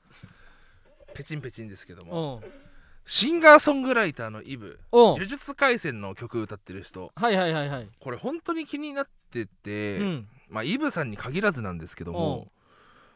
[1.14, 2.34] ペチンペチンですけども。
[2.34, 2.42] おう
[3.04, 4.80] シンガーソングライターのイブ。
[4.92, 7.12] おう呪術廻戦の曲歌ってる人。
[7.14, 7.88] はいはいはいはい。
[8.00, 10.28] これ本当に気になってて、うん。
[10.48, 12.52] まあイブさんに限らずなんですけどおも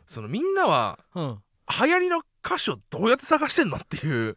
[0.09, 4.37] そのみんなはうん流行りの歌手をどうやって探してんのっていう。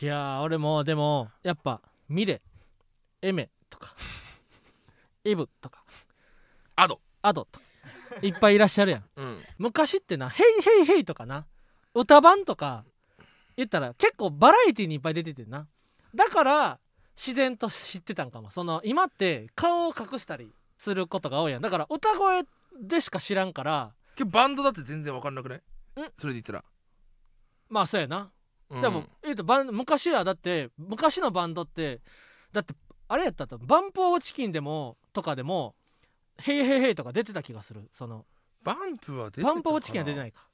[0.00, 2.42] いやー俺もでもやっぱミレ
[3.22, 3.94] エメとか。
[5.24, 5.82] イブとか。
[6.76, 7.00] アド。
[7.22, 7.66] アドとか。
[8.22, 9.04] いっぱいいらっしゃるやん。
[9.16, 9.44] うん。
[9.58, 11.46] 昔ってな「ヘイヘイヘイ」とかな。
[11.94, 12.84] 歌版とか
[13.56, 15.66] 言ったら結構バラエティにいっぱい出ててんな。
[16.14, 16.78] だから
[17.16, 18.50] 自然と知ってたんかも。
[18.50, 21.62] その今って顔を隠したりすることが多いやん。
[21.62, 22.44] だから歌声
[22.78, 23.92] でしか知らんから。
[24.26, 25.62] バンドだって全然わかんなくない？
[26.18, 26.64] それで言ったら、
[27.68, 28.30] まあそうやな。
[28.70, 28.82] うん。
[28.82, 32.00] でも、言うとバン昔はだって昔のバンドって
[32.52, 32.74] だって
[33.08, 35.74] あれやったとバンプ・オブ・チキンでもとかでも
[36.38, 37.88] 「ヘイヘイヘイ」とか出てた気がする。
[37.92, 38.26] その
[38.62, 40.46] バンプは出てたバンプ・オブ・チキンは出てないか。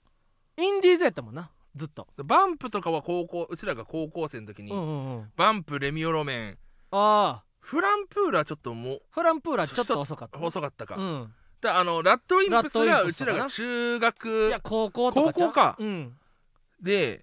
[0.56, 2.06] インディーズやったもんなずっと。
[2.16, 5.32] バンプとかは高校うちらが高校生の時に、うんうんうん。
[5.36, 6.58] バンプレミオロメン。
[6.90, 7.44] ああ。
[7.60, 10.38] フランプーラちょっともフランプーラちょっと遅かった。
[10.38, 15.76] う細かったか、うんであのラッドインプスがうちらが中い学や高校高校か。
[15.78, 16.12] うん。
[16.80, 17.22] で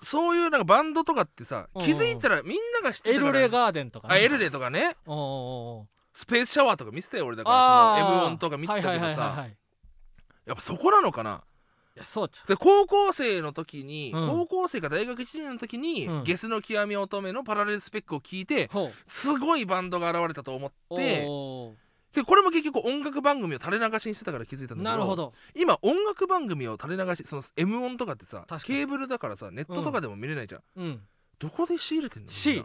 [0.00, 3.32] そういうなんかバンドとかってさうん気づいたらみんなが知ってエたから。
[3.32, 4.14] ルレガーデンとかね。
[4.14, 4.96] あエルレとかね。
[6.14, 7.94] スペースシャワーとか見せてよ俺だから。
[7.96, 9.46] あそのあ M1 とか見てたけどさ。
[9.48, 9.56] い
[10.46, 11.42] やっぱそこなのかな。
[11.96, 14.28] いやそうで高校生の時に、うん。
[14.28, 16.24] 高校生か大学1年の時に、うん。
[16.24, 18.70] ゲスの極み乙女のパラレルスペックを聞いて
[19.08, 21.26] すごいバンドが現れたと思って
[22.12, 25.32] でこれも結局音楽番組を垂れ流しにしてたから気づいたんだけどなるほど。
[25.54, 31.00] 今音楽番組を垂れ流しその M 音とかってさケーブルだからさネットとかでも見れないじゃん、うん。
[31.38, 32.30] どこで仕入れてんの？
[32.30, 32.64] し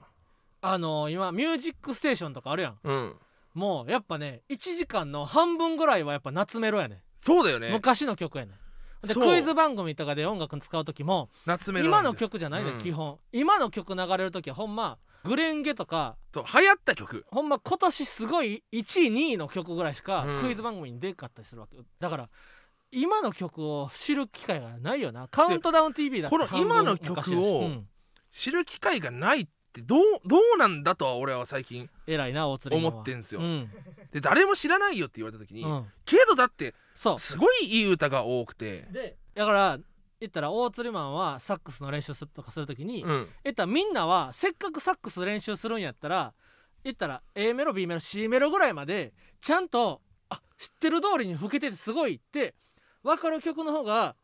[0.62, 2.80] あのー今「ミュージックステーション」とかあるやん。
[2.84, 3.16] うん。
[3.54, 7.72] もうやっぱね1時間の半分ぐらいはやっぱ夏メロやねそうだよね。
[7.72, 8.52] 昔の曲やね
[9.02, 12.78] でクイズ番組とかで音楽使う時も夏メロ今の曲じゃないね、うん。
[12.80, 13.18] 基本。
[13.32, 17.26] 今の曲流れる時はほんまグレンゲとかそう流行った曲。
[17.30, 20.42] ほんま今年すごい1位2位の曲ぐらいしかうん。
[20.42, 21.78] クイズ番組に出んかったりするわけ。
[22.00, 22.30] だから
[22.92, 25.28] 今の曲を知る機会がないよな。
[25.28, 27.70] カウントダウン TV だこの今の曲を
[28.32, 33.42] 知る機会がないってどうどうなんだとは俺は最近偉いな大釣り思ってんすよ。
[33.42, 33.70] うん。
[34.12, 35.86] で誰も知らないよって言われた時に、うん。
[36.06, 37.20] けどだってそう。
[37.20, 38.88] すごいいい歌が多くて。
[38.92, 39.80] でだから
[40.20, 43.28] 言ったら大釣りマンはサックスの練習するとかするときに、うん。
[43.44, 46.34] 言ったらみんなはせっかくサックス練習するんやったら
[46.84, 52.56] 言ったら A メロ B メロ C メロぐらいまでちゃんとあ知ってる通りに吹けててすごいって
[53.04, 54.16] 分かる曲の方が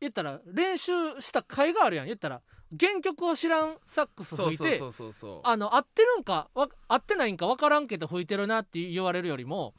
[0.00, 2.06] 言ったら練習した甲斐があるやん。
[2.06, 2.42] 言ったら
[2.78, 5.40] 原曲を知らんサックス吹いてそうそうそうそうそう。
[5.44, 9.74] あの合ってるんかわ合ってないんか分からんけど吹いてるなって言われるよりも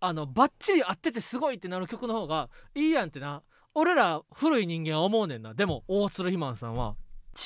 [0.00, 3.42] あのバッチリ合っててすごいってなる曲の方がいいやんってな
[3.74, 5.54] 俺ら古い人間は思うねんな。
[5.54, 6.96] でも大鶴ひまんさんは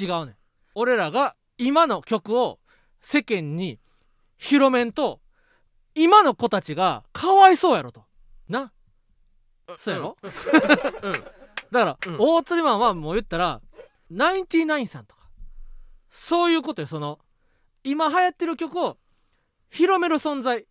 [0.01, 0.37] 違うねん。
[0.75, 2.59] 俺らが今の曲を
[3.01, 3.79] 世間に
[4.37, 5.21] 広めんと
[5.95, 8.05] 今の子たちがかわいそうやろと。
[8.49, 8.73] な？
[9.79, 11.13] そうやろ、 うん。
[11.13, 12.17] だから、うん。
[12.19, 13.61] 大釣りマンはもう言ったら
[14.11, 15.25] ナインティナインさんとか。
[16.11, 16.89] そういうことよ。
[16.89, 17.19] その
[17.83, 18.99] 今流行ってる曲を
[19.71, 20.67] 広める存在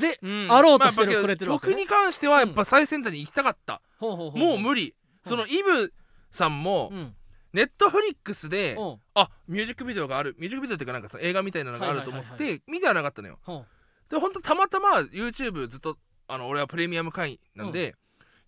[0.00, 0.46] で、うん。
[0.50, 1.72] あろうとしてくれてるわけね。
[1.72, 5.30] 曲に関してはやっぱ最先端に行きたかった、もう無理、うん。
[5.30, 5.92] そのイブ
[6.30, 7.14] さんもうん。
[7.54, 9.00] ネットフリックスで、うん。
[9.14, 10.36] あミュージックビデオがある。
[10.38, 13.38] ミュージックビデオっていうかなんかさ映画みたいなのがあると思っはいはいはいて見てはなかったのよ。
[13.42, 13.64] ほ
[14.10, 15.96] でほんとたまたま YouTube ずっと
[16.28, 17.94] あの俺はプレミアム会員なんで、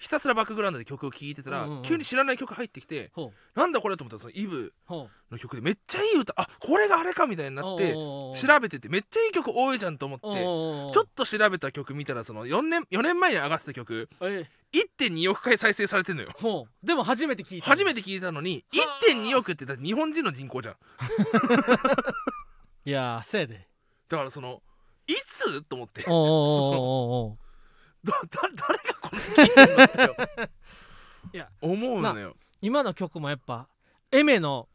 [0.00, 1.82] ひたすらバックグラウンドで曲を聴いてたら、うんうんうん。
[1.82, 3.58] 急に知らない曲入ってきてうほう。
[3.58, 8.32] なんだこれと思ったらそのイブの曲でめっちゃいい歌あこれがあれかみたいになって調
[8.62, 16.30] べててめっちゃいい曲多いじゃんと思ってちょっと調べた曲見たらその4年 ,4 年前に上がってた曲え1.2億回再生されてんのよ。
[16.40, 16.86] もう。
[16.86, 19.06] でも初めて聞いた初めてて聞いたのにはあ。
[19.12, 20.76] 1.2億ってだって日本人の人口じゃん。
[22.86, 23.68] いやーせやで。
[24.08, 24.62] だからその
[25.06, 25.60] いつ？
[25.62, 26.04] と思って。
[26.06, 27.38] おうおうおうおうおう
[28.04, 30.16] だだ 誰がこの聞いてんのってよ。
[31.32, 32.36] いや思うのよ。
[32.62, 33.68] 今の曲もやっぱ
[34.10, 34.68] エメの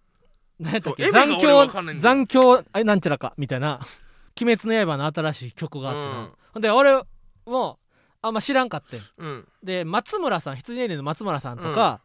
[0.59, 3.79] 何やったっけ残響残響あれなんちゃらかみたいな
[4.39, 6.61] 「鬼滅の刃」の新しい曲があってな、うん。
[6.61, 7.01] で俺
[7.45, 7.79] も
[8.21, 9.01] あんま知らんかってん。
[9.17, 9.47] うん。
[9.63, 12.01] で松村さん羊ネイリの松村さんとか、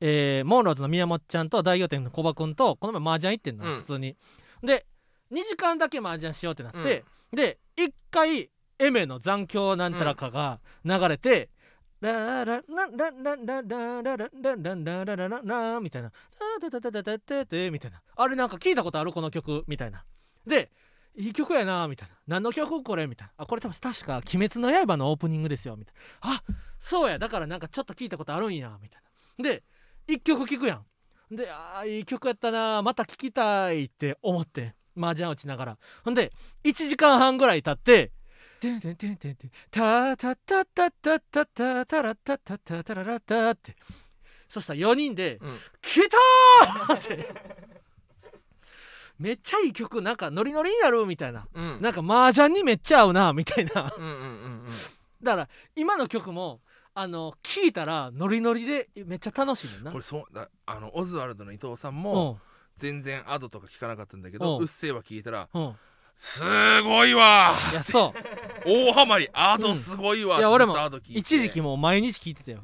[0.00, 3.76] えーモンローズの宮本ちゃんと大仰天の小葉君とこの前麻雀行ってんの、うん。
[3.78, 4.16] 普通に。
[4.62, 4.86] で
[5.32, 11.50] 2時間だけ麻雀しようってなって、で1回エメの残響なんたらかが流れて、
[12.00, 16.12] ラララララララララララララララララみたいな
[16.60, 20.04] 「タタタタタタタみたいなあれなんか聞いたことあるこの曲みたいな
[20.46, 20.70] で
[21.16, 26.42] いい曲やなみたいな何の曲これみたいなあこれ多分確か「鬼滅の刃」のオープニングですよみたいなあ
[26.78, 29.02] そうやだからなんかちょっと聞いたことあるんやみたい
[29.38, 29.64] なで
[30.06, 30.76] 1曲聴くや
[31.30, 38.12] んであーいい曲やったなまた聴きたいって思って麻雀打ちながらほんで1時間半ぐらい経って
[38.60, 43.76] 「てんてんてんてんてんタタタタタタタタラタタタタララタ」って
[44.48, 46.00] そしたら4人でうん「来
[46.88, 47.34] た!」って
[49.18, 53.72] めっちゃいい曲なんかノリノリになるみたいなうんなんか麻雀にめっちゃ合うなみたいな
[55.22, 56.60] だから今の曲も
[56.94, 62.40] あの聴いたらノリノリでめっちゃ楽しいねんなこれそうだあのオズワルドの伊藤さんも
[62.76, 65.48] 全然アドとか聞かなかったんだけどうっせぇわ聞いたら
[66.18, 66.42] す
[66.82, 67.54] ごいわ。
[67.72, 68.68] いやそう。
[68.68, 72.58] 大ハマりアドすごいわいや俺もずっとアド聞いて一時期もう毎日聴いてたよ。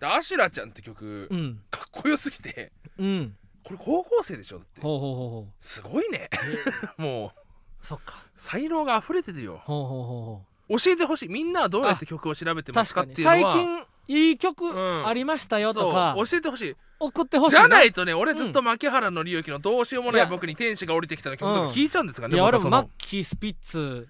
[0.00, 1.60] でアシュラちゃんって曲うん。
[1.70, 2.72] かっこよすぎて。
[2.98, 3.36] うん。
[3.62, 4.58] これ高校生でしょ？
[4.58, 4.80] だって。
[4.80, 6.28] ほうほうほうほすごいね。
[6.98, 7.40] もう。
[7.82, 8.24] うそっか。
[8.36, 9.62] 才能が溢れてるよ。
[9.64, 11.28] ほうほうほうほ教えてほしい。
[11.28, 13.52] みんなはどうやって曲を調べてうますかっていうのは。
[13.52, 15.06] 近いい曲うん。
[15.06, 16.14] ありましたよとか。
[16.16, 16.26] そう。
[16.26, 16.76] 教えてほしい。
[16.98, 24.08] 送ってほしいじゃないいとね俺ずっと牧原紀之のどうしようもない僕に天使が降りてきたの曲とか聞いちゃうんですかねいや俺もマッキースピッツ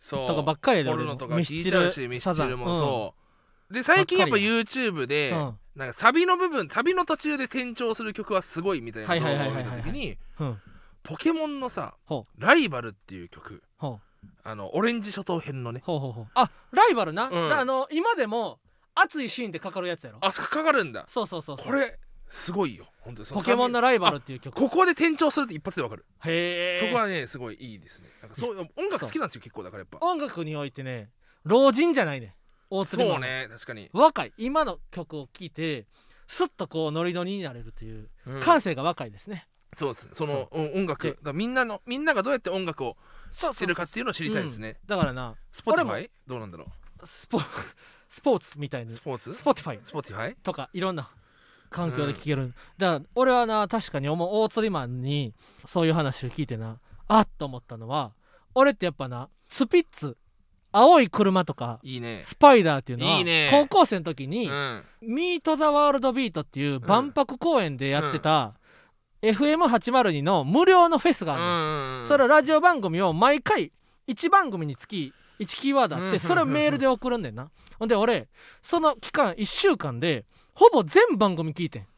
[0.00, 0.26] そう。
[0.26, 3.14] とかばっかりやでポ俺もとか聞いちゃうしミスチルもそ
[3.70, 3.74] う。
[3.74, 5.58] で最近やっぱ YouTube でうん。
[5.74, 10.58] なんかサビの部分サビの途中で転調する曲はすごいみたいな動画を見た時にうん。
[11.02, 13.62] ポケモンのさほ「ライバル」っていう曲
[14.44, 15.82] あのオレンジ諸島編のね。
[15.84, 16.26] ほうほうほう。
[16.34, 17.48] あライバルな、うん。
[17.48, 18.58] だあの今でも
[18.94, 20.18] 熱いシーンでかかるやつやろ。
[20.22, 21.04] あかかるんだ。
[21.06, 21.66] そうそうそうそう。
[21.66, 22.86] これすごいよ。
[23.00, 23.26] 本当に。
[23.26, 24.54] そのポケモンのライバルっていう曲。
[24.54, 26.04] ここで転調するって一発でわかる。
[26.24, 26.86] へえ。
[26.86, 28.08] そこはねすごいいいですね。
[28.20, 29.98] なんかそういう音楽好きなんですよ結構だからやっぱ。
[30.06, 31.10] 音楽においてね
[31.44, 32.36] 老人じゃないね。
[32.70, 33.88] 大鶴そうね確かに。
[33.92, 34.32] 若い。
[34.36, 35.86] 今の曲を聴いて
[36.26, 38.40] スッとこうノリノリになれるといううん。
[38.40, 40.10] 感性が若いですね、そうですね。
[40.14, 41.06] その音楽。
[41.06, 41.12] で。
[41.12, 42.96] だからみんなのみんながどうやって音楽を
[43.30, 44.76] 知ってるかっていうのを知りたいですね。
[44.86, 46.10] だからなスポティフ俺ァイ？
[46.26, 46.66] どうなんだろ
[47.04, 47.40] スポ
[48.08, 49.32] スポーツみたいうにスポーツ？
[49.32, 49.80] スポティファイ。
[49.82, 50.36] スポティファイ？
[50.42, 51.10] とかいろんな
[51.70, 55.34] 環境で聴ける、だから俺はな確かに思う大釣りマンに
[55.66, 58.12] そういう話を聞いてなあっと思ったのは
[58.54, 60.16] 俺ってやっぱなスピッツ
[60.72, 62.20] 青い車とかいいね。
[62.24, 63.48] スパイダーっていうのはいいね。
[63.50, 64.84] 高校生の時に、うん。
[65.00, 68.54] ミート・ザ・ワールド・ビートっていう万博公園でやってた、
[69.22, 73.72] FM802 の無料のフェスがあるの、うんそれはラジオ番組を毎回
[74.06, 76.10] 1番組につき1キーワードあっうん。
[76.10, 77.50] てそれをメールで送るんだよな。
[77.78, 78.28] ほんで俺
[78.62, 81.82] その期間1週間でほぼ全番組聞いてん。
[81.82, 81.88] だ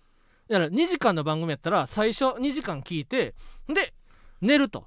[0.56, 3.34] から2時間の番組やったら最初2時間聞いて
[3.68, 3.94] で
[4.40, 4.86] 寝ると。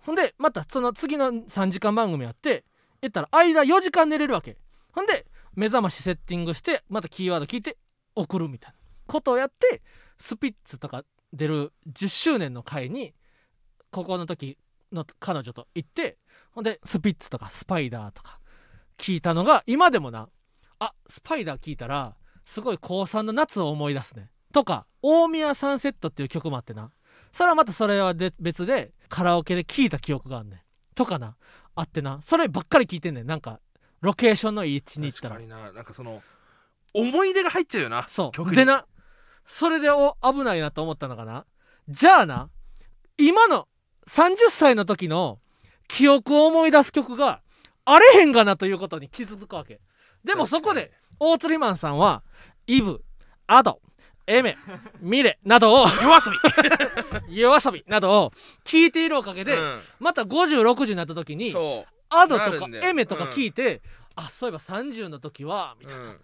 [0.00, 2.64] ほんでまたその次の3時間番組やって
[3.00, 4.56] 言ったら間4時間寝れるわけ。
[4.92, 7.78] ほんで目覚ましセッティングしてまたキーワード聞いて
[8.14, 9.80] 送るみたいなことをやって
[10.18, 13.14] スピッツとか出る10周年の回に
[13.90, 14.58] 高校の時
[14.92, 16.18] の彼女と行って
[16.52, 18.40] ほんでスピッツとかスパイダーとか
[18.96, 20.28] 聞いたのが今でもな
[20.78, 24.30] あスパイダー聞いたらすごい高3の夏を思い出すね。
[24.54, 26.90] とか大宮サンセットっていう曲もあってな。
[27.30, 30.60] それはまたそれはで別でカラオケで聞いた記憶があんねん。
[30.94, 31.36] とかな。
[31.74, 32.20] あってな。
[32.22, 33.26] そればっかり聞いてんねん。
[33.26, 33.60] なんか
[34.00, 35.36] ロケーションのいい位置に行ったら。
[35.36, 35.72] 確かにな。
[35.72, 36.22] なんかその
[36.94, 38.06] 思い出が入っちゃうよな。
[38.08, 38.54] そう。
[38.54, 38.86] でな
[39.48, 41.44] それでお危ないなと思ったのかな？
[41.88, 42.50] じゃあな
[43.16, 43.66] 今の
[44.06, 45.38] 30歳の時の
[45.88, 47.40] 記憶を思い出す曲が
[47.86, 49.80] あれへんがなということに気づくわけ。
[50.22, 52.22] でもそこで大釣りマンさんは
[52.66, 53.02] イブ
[53.46, 53.80] アド
[54.26, 54.58] エメ
[55.00, 55.92] ミレなどを夜
[57.30, 58.32] 遊 夜遊びなどを
[58.64, 59.58] 聞いているおかげびで、
[59.98, 61.54] また5060になった時に
[62.10, 63.80] アドとかエメとか聞いて、
[64.14, 66.20] あそういえば30の時はみたいな、うん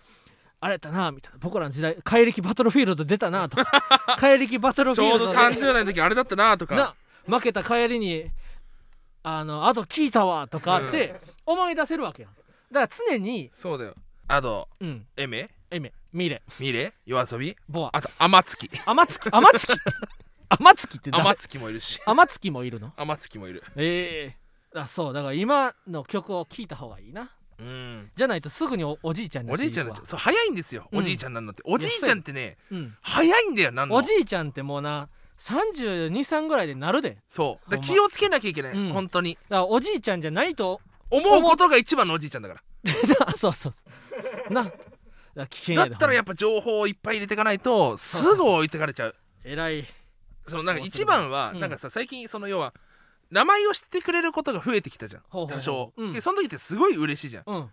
[0.64, 1.38] あれやったなみたいな。
[1.40, 4.16] 僕らの時代怪力バトルフィールド出たなとか。
[4.18, 5.66] 怪力バトルちょうどフィールドで。
[5.68, 6.74] 30代の時あれだったなとか。
[6.74, 6.94] な
[7.26, 8.30] 負けた帰りに
[9.22, 12.32] あのあと聞いたわとかって思い出せるわけやん。
[12.72, 13.94] だから常にそうだよ。
[14.26, 15.06] アドうん。
[15.18, 15.50] エメ？
[15.70, 15.92] エメ。
[16.14, 16.42] ミレ。
[16.58, 16.94] ミレ？
[17.04, 17.54] 夜遊び？
[17.68, 17.90] ボア。
[17.98, 18.66] あと天月。
[18.66, 19.30] 天月？
[19.30, 19.66] 天月？
[20.48, 22.00] 天月って天誰月もいるし。
[22.06, 22.90] 天月もいるの？
[22.96, 23.62] 天月もいる。
[23.76, 24.34] え
[24.74, 25.12] えあそう。
[25.12, 28.10] だから今の曲を聴いた方がいいなうん。
[28.14, 29.84] じゃないとすぐにおおじいちゃんになおっていくわ。
[29.84, 30.98] じいちゃんのそう早いんですよ、うん。
[31.00, 33.96] おじいちゃんなんのっておじいちゃんってねうん早いんだよなんの。
[33.96, 37.10] おじいちゃんってもうな323ぐらいでなるで。
[37.10, 38.92] だかそうだ気をつけなきゃいけない、うん。
[38.92, 39.38] 本当に。
[39.48, 43.32] らおじいちゃんじゃないと思うことが一番のおじいちゃんだから。
[43.36, 43.70] そうそ
[44.50, 44.64] うな。
[44.64, 44.76] だか
[45.34, 49.14] ら危険やでだったらやっぱぱ情報をいっぱい入れていかないとすぐ置いてかれちゃう。
[49.44, 49.84] えらい。
[50.46, 51.60] そのなんか一番はうん。
[51.60, 52.74] なんかさ最近その要は
[53.34, 55.22] 名前を知ってくれることが増えてきたじゃん。
[55.30, 56.12] 多少、うん。
[56.12, 57.42] でその時ってすごい嬉しいじゃん。
[57.46, 57.70] うん。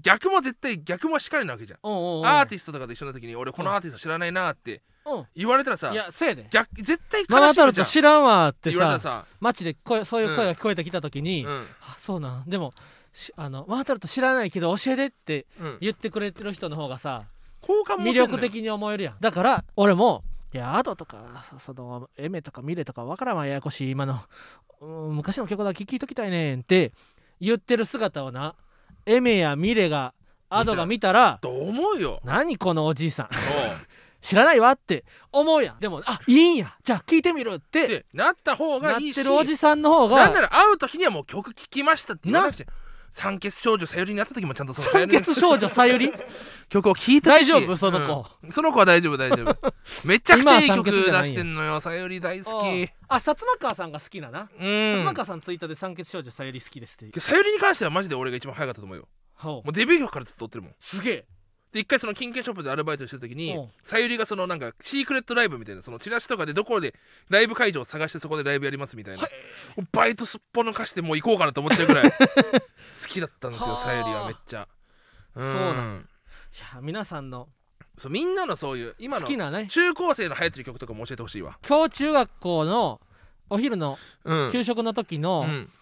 [0.00, 1.80] 逆も絶対逆もしかりなわけじゃん。
[1.82, 5.26] アーティストとかと一緒の時に俺このアーティスト知らないなってうん。
[5.34, 6.46] 言われたらさいやせやで。
[6.52, 7.86] 逆絶対悲しむじゃん。
[7.86, 9.26] 知らんわってさらさ。
[9.40, 11.66] 街で声そういう声が聞こえてきた時に、うん。
[11.80, 12.72] あそうなんでも
[13.12, 15.78] しあのママタルト知らないけど教えてってうん。
[15.80, 17.24] 言ってくれてる人の方がさ
[17.60, 18.26] 好感持魅てんのよ。
[18.28, 19.16] 力的に思えるやん。
[19.20, 20.22] だから俺も
[20.54, 24.20] いやアドとかそのエメとかミレとかわからんわややこしい今の。
[24.80, 26.92] うん昔の曲だけ聴いときたいねんって
[27.40, 28.56] 言ってる姿をな
[29.06, 30.12] エメやミレが
[30.50, 32.20] アドが見たらと思うよ。
[32.24, 33.28] 何このおじいさん。
[33.32, 33.38] そ
[34.20, 35.80] 知らないわって思うやん。
[35.80, 36.76] でもあいいんや。
[36.84, 37.88] じゃあ聴いてみるっうて。
[37.88, 42.66] でなった方なっがいいしてるおじさんの方なんながら会う時にはもう曲聴きましたって言わなくちゃ
[43.12, 46.12] 酸欠少女さゆりになった時もちゃんとその酸欠少女さゆり？
[46.70, 47.76] 曲を聴いた大丈夫？
[47.76, 48.26] その子。
[48.42, 48.50] うん。
[48.50, 49.74] その子は大丈夫大丈夫。
[50.08, 52.90] めちゃくちゃいい曲出してんのよさゆり大好き。
[53.08, 54.48] あ薩摩川さんが好きなな。
[54.58, 57.20] う薩摩ん川さんツイッターで酸欠少女さゆり好きですって。
[57.20, 59.06] さゆりに関してはマジで俺が一番早かったと思うよ。
[59.44, 60.74] もうデビュー曲からずっと追ってるもん。
[60.80, 61.26] すげえ
[61.72, 63.68] で一回その金券ショップでアルバイトしてる時にうん。
[63.82, 66.94] さゆりがそのなんかシークレットライブみたいなそのチラシとかでどこで
[67.30, 69.22] ライブ会場を探してそこでライブやりますみたいな。
[69.92, 73.76] バイトすっぽ抜かしてもう行こうかなと思っちゃうぐらい 好きだったんですよはあ。
[73.78, 74.68] さゆりはめっちゃ。
[75.34, 76.08] そうなん。
[76.54, 77.48] いや皆さんの
[77.98, 79.66] そうみんなのそういう今の好きなね。
[79.68, 81.58] 中高生の流行ってる曲とかも教えてほしいわ。
[81.66, 83.00] 今日中学校の
[83.48, 84.52] お昼のうん。
[84.52, 85.72] 給食の時の、うん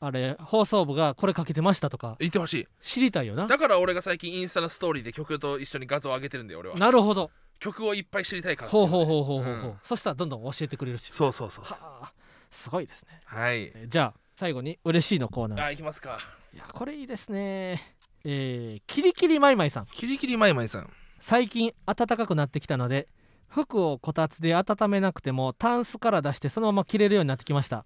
[0.00, 2.16] あれ放送部がこれかけてましたとか。
[2.20, 2.68] 言ってほしい。
[2.80, 3.46] 知りたいよな。
[3.46, 6.76] だから俺が最近インスタのストーリーで曲と一緒に画像を上げてるんだよ俺は。
[6.76, 7.30] なるほど。
[7.58, 9.74] 曲をいっぱい知りたいからほうほうほうほうほうほう、うん。
[9.82, 11.12] そしたらどんどん教えてくれるし。
[11.12, 12.12] そうそうそうはあ
[12.50, 13.20] すごいですね。
[13.24, 13.72] はい。
[13.74, 15.64] えじゃあ最後に嬉しいのコーナー。
[15.64, 16.18] あ行きますか。
[16.54, 17.80] いやこれいいですね。
[18.24, 19.86] えー、キリキリマイマイさん。
[19.86, 20.90] キリキリマイマイさん。
[21.20, 23.08] 最近暖かくなってきたので
[23.48, 27.84] 服をこたつで温めなくてもタンスから出してそのまま着れるようになってきました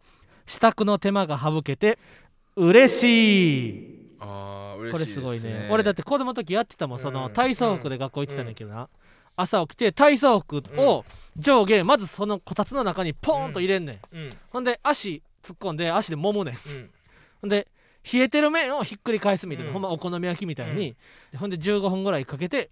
[0.53, 1.99] 支度の手間が省けて
[2.57, 4.17] 嬉しい。
[4.21, 5.69] あー嬉しいこれすごいね。
[5.71, 7.33] 俺だってて子供の時やってたもんそのうん。
[7.33, 8.87] 体操服で学校行ってたんだけどな、
[9.35, 11.07] 朝起きて体操服を
[11.39, 14.37] 上下まずそのこたつの中にポーンと入れんねん、うん。
[14.51, 16.55] ほんで足突っ込んで足で揉むねん。
[16.55, 16.91] うん。
[17.41, 17.67] ほんで
[18.13, 19.73] 冷えてる麺をひっくり返すみたいな、うん。
[19.73, 20.95] ほんまお好み焼きみたいに、
[21.31, 22.69] でほんで15分ぐらいかけて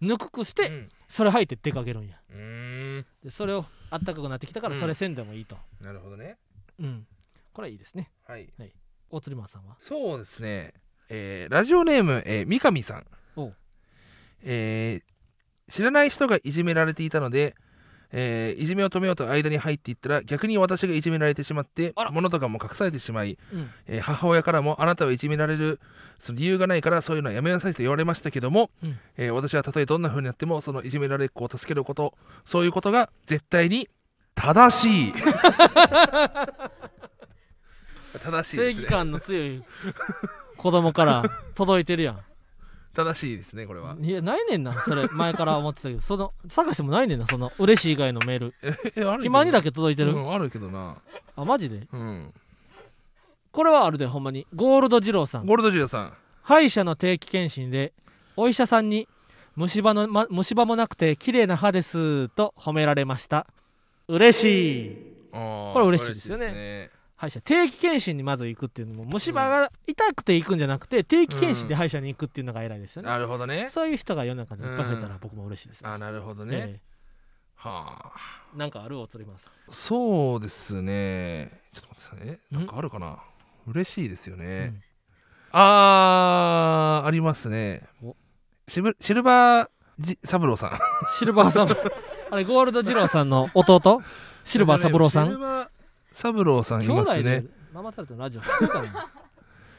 [0.00, 0.88] ぬくくして、うん。
[1.08, 2.16] それ履いて出かけるんや。
[3.22, 4.80] でそれをあったかくなってきたからうん。
[4.80, 5.58] それせんでもいいと。
[5.82, 6.38] なるほどね。
[6.80, 7.06] うん、
[7.58, 8.08] これはいいですね。
[8.24, 8.48] はい。
[9.10, 9.74] 大釣りマンさんは？
[9.80, 10.74] そうですね。
[11.08, 13.04] えーラジオネーム、えー三上さん。
[13.34, 13.56] おう。
[14.44, 17.56] えー知らない人がいじめられていたので、
[18.12, 22.12] えーいじめを止めようと間に入っていったら逆に私がいじめられてしまってあら。
[22.12, 23.68] 物とかも隠されてしまい、うん。
[23.88, 25.80] えー母親からもあなたはいじめられる
[26.20, 28.96] その理由がないからそういうのはやめなさいと言われましたけども、うん。
[29.16, 32.14] えー私はたとえどんな風になってもそのいじめられっ子を助けること
[32.46, 33.88] そういうことが絶対に
[34.36, 35.12] 正しい
[38.12, 38.88] 正しい正義ですね。
[38.88, 39.62] 感の強い
[40.56, 42.20] 子供から届いてるやん。
[42.94, 43.96] 正しいですねこれは。
[44.00, 45.06] いやないねんなそれ。
[45.08, 46.00] 前から思ってたけど。
[46.00, 48.54] その探してもないねんなその嬉しい以外のメール。
[48.62, 50.96] ええある暇にだけけ届いてる、うん、あるけどな。
[51.36, 51.86] あマジで？
[51.92, 52.34] うん。
[53.52, 54.46] これはあるでほんまに。
[54.54, 55.46] ゴールド二郎さん。
[55.46, 56.12] ゴールドジュアさん。
[56.42, 57.92] 歯医者の定期検診で
[58.36, 59.06] お医者さんに
[59.54, 63.46] 虫歯の、ま、虫歯もなくて綺麗な歯ですと褒められました。
[64.08, 64.96] 嬉しい。
[65.32, 66.52] ここれ嬉しいですよね。
[66.52, 73.66] ね歯医者定期検診にまず行くっていうのも虫歯が痛くて行くんじゃなくて定期検診で歯医者に行くっていうのが偉いですよね、なるほどね。
[73.68, 76.80] そういう人が世の中にいっぱい増えたうんら僕も嬉しいですね、あなるほどね、え
[77.56, 78.38] はあ。
[78.54, 81.60] えなんかあるおつりまんさんそうですね。
[81.74, 82.38] ちょっと待ってくださいね。
[82.52, 82.56] ん？
[82.56, 83.18] なんかあるかな？
[83.66, 84.82] 嬉しいですよね、うん。
[85.52, 87.82] あーありますね。
[88.02, 88.16] お。
[88.68, 90.78] シブシルバージ三郎さん。
[91.18, 91.76] シルバーサブ
[92.30, 94.02] あれゴールド二郎さんの弟？
[94.44, 95.68] シルバー三郎さん？
[96.18, 97.22] 三郎さんいますね。
[97.22, 98.42] でママタルトのラジオ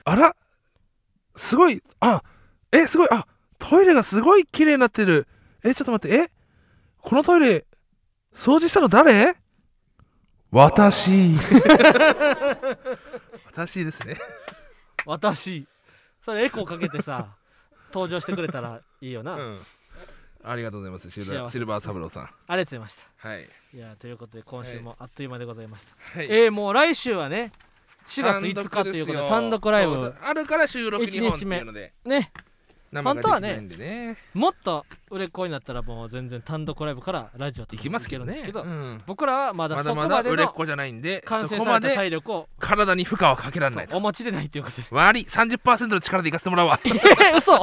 [0.05, 0.33] あら
[1.35, 2.23] すごいあ
[2.71, 3.27] えすごいあ
[3.57, 5.27] トイレがすごい綺麗になってる。
[5.65, 6.31] えちょっと待ってえ
[7.01, 7.65] このトイレ
[8.33, 9.35] 掃除したの誰？
[10.49, 11.35] 私。
[13.51, 14.17] 私ですね。
[15.05, 15.67] 私。
[16.21, 17.35] それエコーかけてさ
[17.93, 19.59] 登場してくれたらいいよな、うん
[20.43, 21.09] ありがとうございます。
[21.09, 22.23] シルバーシルバー三郎さん。
[22.23, 23.27] ありがとうございました。
[23.29, 23.49] はい。
[23.73, 26.27] いやということで今週もあっという間でございました、はい。
[26.29, 27.51] えー、もう来週はね
[28.07, 30.15] 4月5日ということで単独ライブ。
[30.21, 31.57] あるから収録2本って一日目。
[31.57, 32.31] いうのでね
[32.91, 38.41] 生が本当はねもっと売れっ子になったらもう全然単独ライブからラジオとか行きますけどね。
[38.51, 39.01] うん。
[39.05, 44.57] 僕らはまだそこまでのまだ売れっ子じゃないんで完成されたそこまで体力を体に負荷はかけられないお持ちでないと。
[44.57, 47.53] いうことで割り30%の力でいかせてもらうわえー、嘘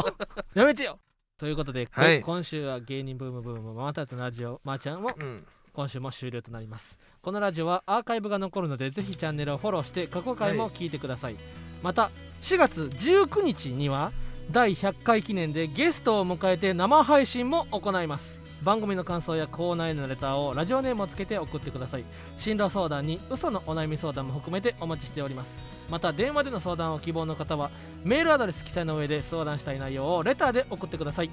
[0.55, 0.99] やめてよ
[1.39, 2.23] ということで、こはい。
[2.23, 5.47] 今週は芸人ブームブームママタルトのラジオまー、ちゃんもうん。
[5.75, 6.99] 今週も終了となります。
[7.21, 11.37] このラジオはアーカイブが残るのでぜひチャンネルをフォローして過去回も聞いてください、
[11.83, 12.11] また
[12.41, 14.13] 4月19日には
[14.51, 22.05] 第100回記念でゲストを迎えて生配信も行います番組の感想やコーナーへのレターをラジオネームをつけて送ってください。
[22.37, 25.59] 進路相談に嘘のお悩み相談も含めてお待ちしております。
[25.91, 27.71] また電話での相談を希望の方は
[28.03, 31.31] メールアドレス記載の上で相談したい内容をレターで送ってください。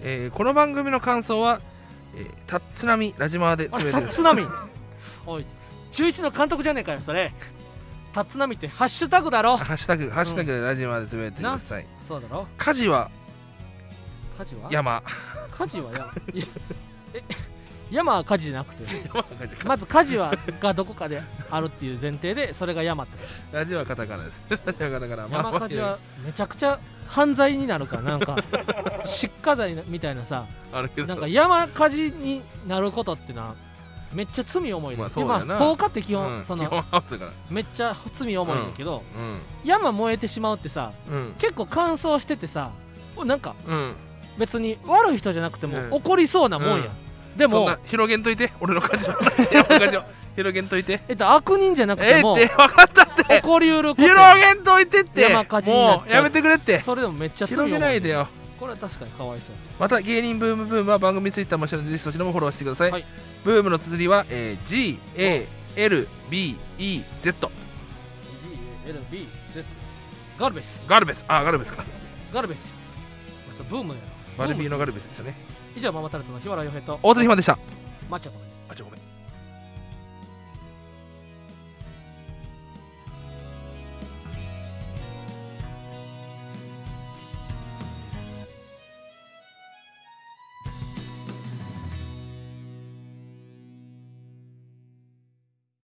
[0.00, 1.60] えーこの番組の感想は
[2.14, 4.00] えーたっつなみラジマーであれ全て。
[4.06, 4.46] ですタッツナミ
[5.26, 5.46] おい
[5.90, 7.32] 中1の監督じゃねえかよそれ。
[8.12, 9.56] タッツナミってハッシュタグだろ。
[9.56, 11.86] ハッシュタグハッシュタグでラジマーで全てください。
[12.06, 12.46] そうだろ。
[12.56, 13.10] 家事は
[14.38, 14.68] 家事は？
[14.70, 15.02] 山
[15.56, 16.42] 家事はやい
[17.14, 17.22] え
[17.90, 18.84] 山は家事じゃなくて。
[19.64, 23.18] まず家事はがどこかであるっていう前提でそれが山って
[23.52, 24.42] ラジオはカタカナです。
[24.66, 25.28] ラジオはカタカナ。
[25.28, 27.96] まあ山家事はめちゃくちゃ犯罪になるか。
[27.96, 28.36] らなんか
[29.04, 30.46] 失火罪みたいなさ。
[31.06, 33.54] なんか山火事になることってな
[34.12, 35.46] めっちゃ罪重いね、まあそうだよな。
[35.46, 36.44] まあ放火って基本、うん。
[36.44, 36.84] その
[37.50, 39.40] めっちゃ罪重いんだけど、うん。
[39.64, 41.34] 山燃えてしまうってさうん。
[41.38, 42.70] 結構乾燥しててさ
[43.24, 43.94] なんかうん
[44.38, 45.94] 別に悪い人じゃなくてもうん。
[45.94, 47.38] 怒りそうなもんや、うん。
[47.38, 50.02] でもそんな広げんといて俺の感じの話山の感じを
[50.36, 51.00] 広げんといて。
[51.08, 53.24] えっと悪人じゃなくええても、って分かったって。
[53.24, 54.02] 起こりうること。
[54.02, 55.22] 広げんといてって。
[55.22, 55.98] 山火事になっちゃう。
[55.98, 56.78] もうやめてくれって。
[56.80, 58.28] それでもめっちゃ罪重広げないでよ。
[58.58, 59.56] これは確かにかわいそう。
[59.78, 63.06] また芸人ブームブームは番組ツイッターもしてるのでぜひそちらもフォローしてください、はい。
[63.44, 64.98] ブームの綴りは、えー、
[65.76, 66.06] GALBEZ
[66.78, 67.50] GLBZ
[70.38, 70.84] ガルベス。
[70.88, 71.24] ガルベス。
[71.28, 71.84] あガルベスか。
[72.32, 72.72] ガルベス。
[73.68, 75.34] ブームやろバルビーのガルベスでしたね。
[75.76, 76.98] 以上ママタルトの日原洋平と。
[77.02, 77.58] 大津ひまでした。
[78.10, 79.03] マッチョごめんあちょごめん